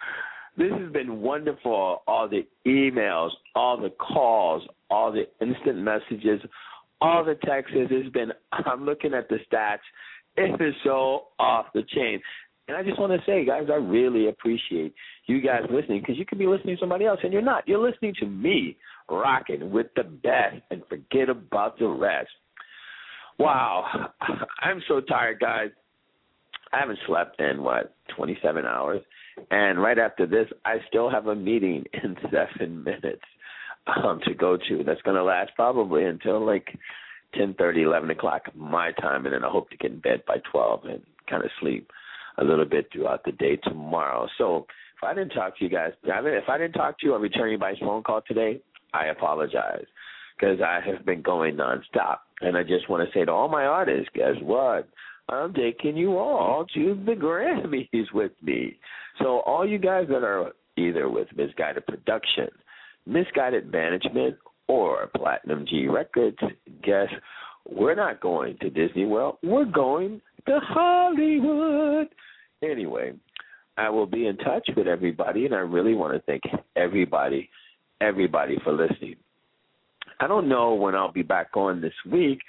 This 0.56 0.72
has 0.72 0.92
been 0.92 1.20
wonderful. 1.20 2.02
All 2.06 2.28
the 2.28 2.46
emails, 2.66 3.30
all 3.54 3.80
the 3.80 3.90
calls, 3.90 4.62
all 4.90 5.12
the 5.12 5.26
instant 5.40 5.78
messages, 5.78 6.40
all 7.00 7.24
the 7.24 7.34
texts. 7.34 7.72
It's 7.74 8.12
been, 8.12 8.32
I'm 8.52 8.84
looking 8.84 9.14
at 9.14 9.28
the 9.28 9.38
stats. 9.50 9.78
It 10.36 10.60
is 10.60 10.74
so 10.84 11.28
off 11.38 11.66
the 11.74 11.82
chain. 11.94 12.20
And 12.68 12.76
I 12.76 12.84
just 12.84 13.00
want 13.00 13.12
to 13.12 13.18
say, 13.26 13.44
guys, 13.44 13.64
I 13.68 13.76
really 13.76 14.28
appreciate 14.28 14.94
you 15.26 15.40
guys 15.40 15.62
listening 15.70 16.00
because 16.00 16.16
you 16.16 16.24
could 16.24 16.38
be 16.38 16.46
listening 16.46 16.76
to 16.76 16.80
somebody 16.80 17.04
else 17.04 17.18
and 17.24 17.32
you're 17.32 17.42
not. 17.42 17.66
You're 17.66 17.84
listening 17.84 18.14
to 18.20 18.26
me 18.26 18.76
rocking 19.08 19.72
with 19.72 19.88
the 19.96 20.04
best 20.04 20.62
and 20.70 20.82
forget 20.88 21.28
about 21.28 21.78
the 21.78 21.88
rest. 21.88 22.30
Wow. 23.40 24.12
I'm 24.62 24.82
so 24.86 25.00
tired, 25.00 25.40
guys. 25.40 25.70
I 26.72 26.78
haven't 26.78 27.00
slept 27.08 27.40
in, 27.40 27.62
what, 27.62 27.96
27 28.16 28.64
hours? 28.64 29.00
And 29.50 29.82
right 29.82 29.98
after 29.98 30.26
this, 30.26 30.46
I 30.64 30.76
still 30.86 31.10
have 31.10 31.26
a 31.26 31.34
meeting 31.34 31.84
in 32.04 32.16
seven 32.30 32.84
minutes 32.84 33.24
um, 33.86 34.20
to 34.24 34.34
go 34.34 34.56
to. 34.56 34.84
That's 34.84 35.02
going 35.02 35.16
to 35.16 35.24
last 35.24 35.52
probably 35.54 36.04
until 36.04 36.44
like 36.44 36.66
ten 37.34 37.54
thirty, 37.54 37.82
eleven 37.82 38.10
o'clock 38.10 38.42
my 38.54 38.92
time, 38.92 39.26
and 39.26 39.34
then 39.34 39.44
I 39.44 39.50
hope 39.50 39.70
to 39.70 39.76
get 39.76 39.92
in 39.92 40.00
bed 40.00 40.22
by 40.26 40.36
12 40.50 40.84
and 40.84 41.02
kind 41.28 41.44
of 41.44 41.50
sleep 41.60 41.90
a 42.38 42.44
little 42.44 42.64
bit 42.64 42.88
throughout 42.92 43.24
the 43.24 43.32
day 43.32 43.56
tomorrow. 43.56 44.26
So 44.38 44.66
if 44.96 45.04
I 45.04 45.14
didn't 45.14 45.30
talk 45.30 45.58
to 45.58 45.64
you 45.64 45.70
guys, 45.70 45.92
if 46.04 46.48
I 46.48 46.58
didn't 46.58 46.72
talk 46.72 46.98
to 47.00 47.06
you 47.06 47.14
or 47.14 47.18
return 47.18 47.48
anybody's 47.48 47.78
phone 47.78 48.02
call 48.02 48.22
today, 48.26 48.60
I 48.92 49.06
apologize 49.06 49.86
because 50.38 50.60
I 50.60 50.80
have 50.86 51.04
been 51.04 51.22
going 51.22 51.56
nonstop. 51.56 52.18
And 52.40 52.56
I 52.56 52.62
just 52.62 52.88
want 52.88 53.06
to 53.06 53.18
say 53.18 53.24
to 53.24 53.32
all 53.32 53.48
my 53.48 53.64
artists, 53.64 54.08
guess 54.14 54.34
what? 54.42 54.88
I'm 55.28 55.54
taking 55.54 55.96
you 55.96 56.18
all 56.18 56.64
to 56.74 57.00
the 57.06 57.12
Grammys 57.12 58.12
with 58.12 58.32
me. 58.42 58.78
So 59.18 59.40
all 59.40 59.68
you 59.68 59.78
guys 59.78 60.06
that 60.08 60.24
are 60.24 60.52
either 60.76 61.08
with 61.08 61.28
Misguided 61.36 61.86
Production, 61.86 62.48
Misguided 63.10 63.70
Management, 63.70 64.36
or 64.68 65.08
Platinum 65.16 65.66
G 65.68 65.88
Records, 65.88 66.38
guess 66.84 67.08
we're 67.68 67.96
not 67.96 68.20
going 68.20 68.56
to 68.58 68.70
Disney 68.70 69.04
World. 69.04 69.38
We're 69.42 69.64
going 69.64 70.20
to 70.46 70.60
Hollywood. 70.62 72.06
Anyway, 72.62 73.14
I 73.76 73.90
will 73.90 74.06
be 74.06 74.26
in 74.26 74.36
touch 74.38 74.68
with 74.76 74.86
everybody, 74.86 75.46
and 75.46 75.54
I 75.54 75.58
really 75.58 75.94
want 75.94 76.14
to 76.14 76.20
thank 76.20 76.42
everybody, 76.76 77.50
everybody 78.00 78.58
for 78.62 78.72
listening. 78.72 79.16
I 80.20 80.28
don't 80.28 80.48
know 80.48 80.74
when 80.74 80.94
I'll 80.94 81.12
be 81.12 81.22
back 81.22 81.56
on 81.56 81.80
this 81.80 81.94
week. 82.10 82.40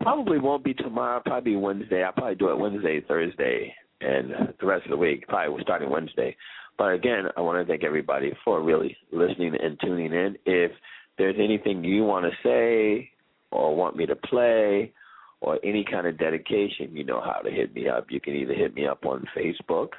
Probably 0.00 0.38
won't 0.38 0.64
be 0.64 0.74
tomorrow. 0.74 1.22
Probably 1.24 1.56
Wednesday. 1.56 2.02
I'll 2.02 2.12
probably 2.12 2.34
do 2.34 2.50
it 2.50 2.58
Wednesday, 2.58 3.00
Thursday, 3.00 3.74
and 4.00 4.30
the 4.58 4.66
rest 4.66 4.86
of 4.86 4.90
the 4.90 4.96
week. 4.96 5.28
Probably 5.28 5.62
starting 5.62 5.90
Wednesday. 5.90 6.36
But 6.76 6.92
again, 6.92 7.24
I 7.36 7.40
want 7.40 7.64
to 7.64 7.70
thank 7.70 7.84
everybody 7.84 8.32
for 8.44 8.62
really 8.62 8.96
listening 9.12 9.54
and 9.60 9.78
tuning 9.80 10.12
in. 10.12 10.36
If 10.44 10.72
there's 11.18 11.36
anything 11.38 11.84
you 11.84 12.04
want 12.04 12.24
to 12.24 12.30
say 12.42 13.10
or 13.50 13.76
want 13.76 13.96
me 13.96 14.06
to 14.06 14.16
play 14.16 14.92
or 15.40 15.58
any 15.64 15.84
kind 15.88 16.06
of 16.06 16.18
dedication, 16.18 16.96
you 16.96 17.04
know 17.04 17.20
how 17.20 17.40
to 17.40 17.50
hit 17.50 17.74
me 17.74 17.88
up. 17.88 18.06
You 18.10 18.20
can 18.20 18.34
either 18.34 18.54
hit 18.54 18.74
me 18.74 18.86
up 18.86 19.04
on 19.04 19.24
Facebook, 19.36 19.90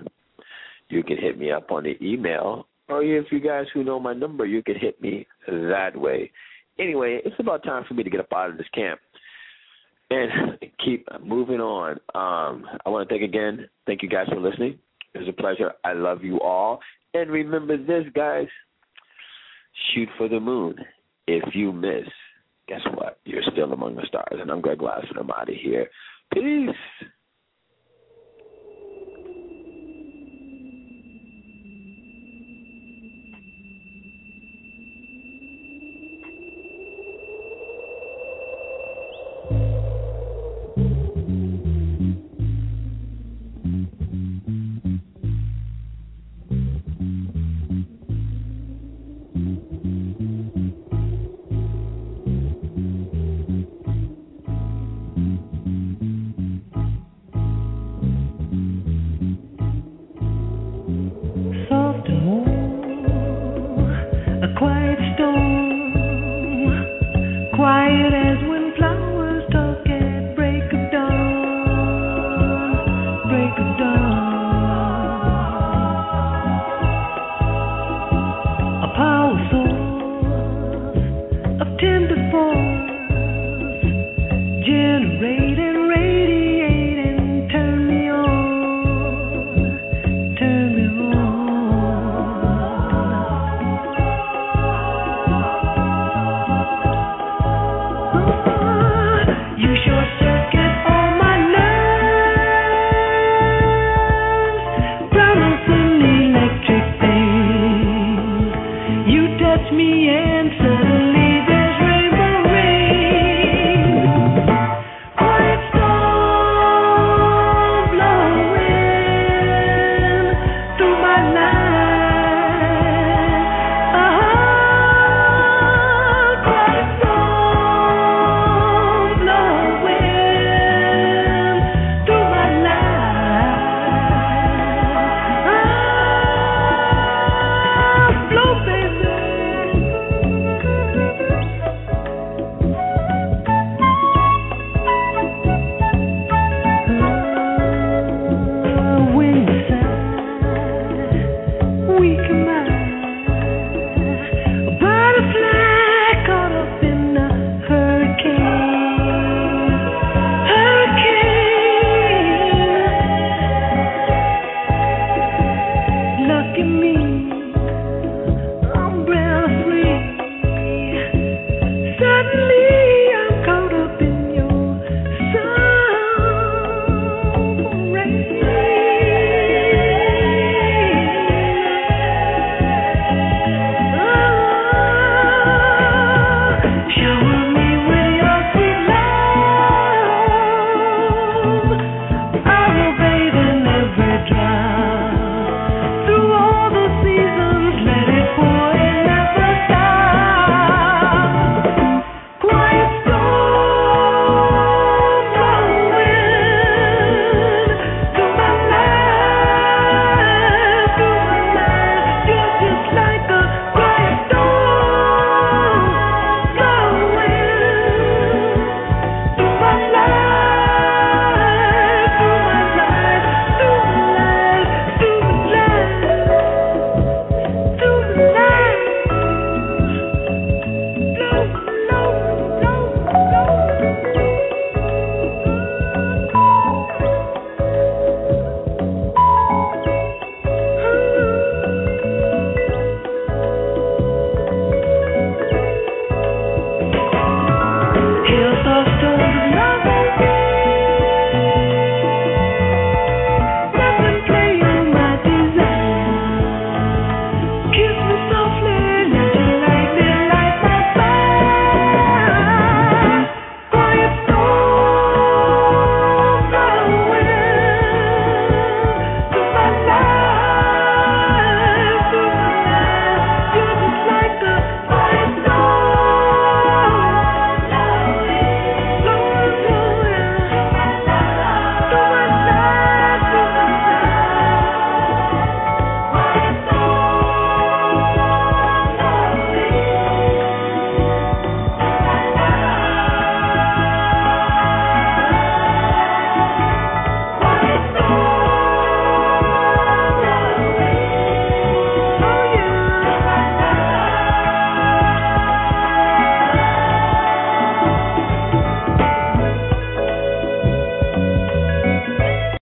you 0.90 1.04
can 1.04 1.18
hit 1.18 1.38
me 1.38 1.52
up 1.52 1.72
on 1.72 1.84
the 1.84 1.98
email, 2.02 2.68
or 2.90 3.04
if 3.04 3.26
you 3.32 3.40
guys 3.40 3.66
who 3.74 3.84
know 3.84 4.00
my 4.00 4.14
number, 4.14 4.46
you 4.46 4.62
can 4.62 4.76
hit 4.76 5.02
me 5.02 5.26
that 5.48 5.96
way. 5.96 6.32
Anyway, 6.78 7.22
it's 7.24 7.40
about 7.40 7.64
time 7.64 7.86
for 7.88 7.94
me 7.94 8.04
to 8.04 8.10
get 8.10 8.20
up 8.20 8.34
out 8.34 8.50
of 8.50 8.58
this 8.58 8.68
camp 8.74 9.00
and 10.10 10.60
keep 10.84 11.08
moving 11.24 11.60
on. 11.60 11.94
Um, 12.14 12.66
I 12.86 12.90
want 12.90 13.08
to 13.08 13.14
thank 13.14 13.24
again, 13.24 13.68
thank 13.86 14.04
you 14.04 14.10
guys 14.10 14.28
for 14.28 14.40
listening. 14.40 14.78
It 15.16 15.20
was 15.20 15.30
a 15.30 15.34
pleasure. 15.34 15.72
I 15.86 15.94
love 15.94 16.24
you 16.24 16.40
all. 16.42 16.82
And 17.14 17.32
remember 17.32 17.78
this, 17.78 18.04
guys 18.14 18.48
shoot 19.94 20.10
for 20.18 20.28
the 20.28 20.40
moon. 20.40 20.76
If 21.28 21.56
you 21.56 21.72
miss, 21.72 22.08
guess 22.68 22.82
what? 22.94 23.20
You're 23.26 23.42
still 23.52 23.72
among 23.74 23.96
the 23.96 24.06
stars. 24.08 24.40
And 24.40 24.52
I'm 24.52 24.62
Greg 24.62 24.80
Glass, 24.80 25.06
and 25.10 25.18
I'm 25.18 25.32
out 25.32 25.50
of 25.50 25.56
here. 25.56 25.88
Peace. 26.34 27.10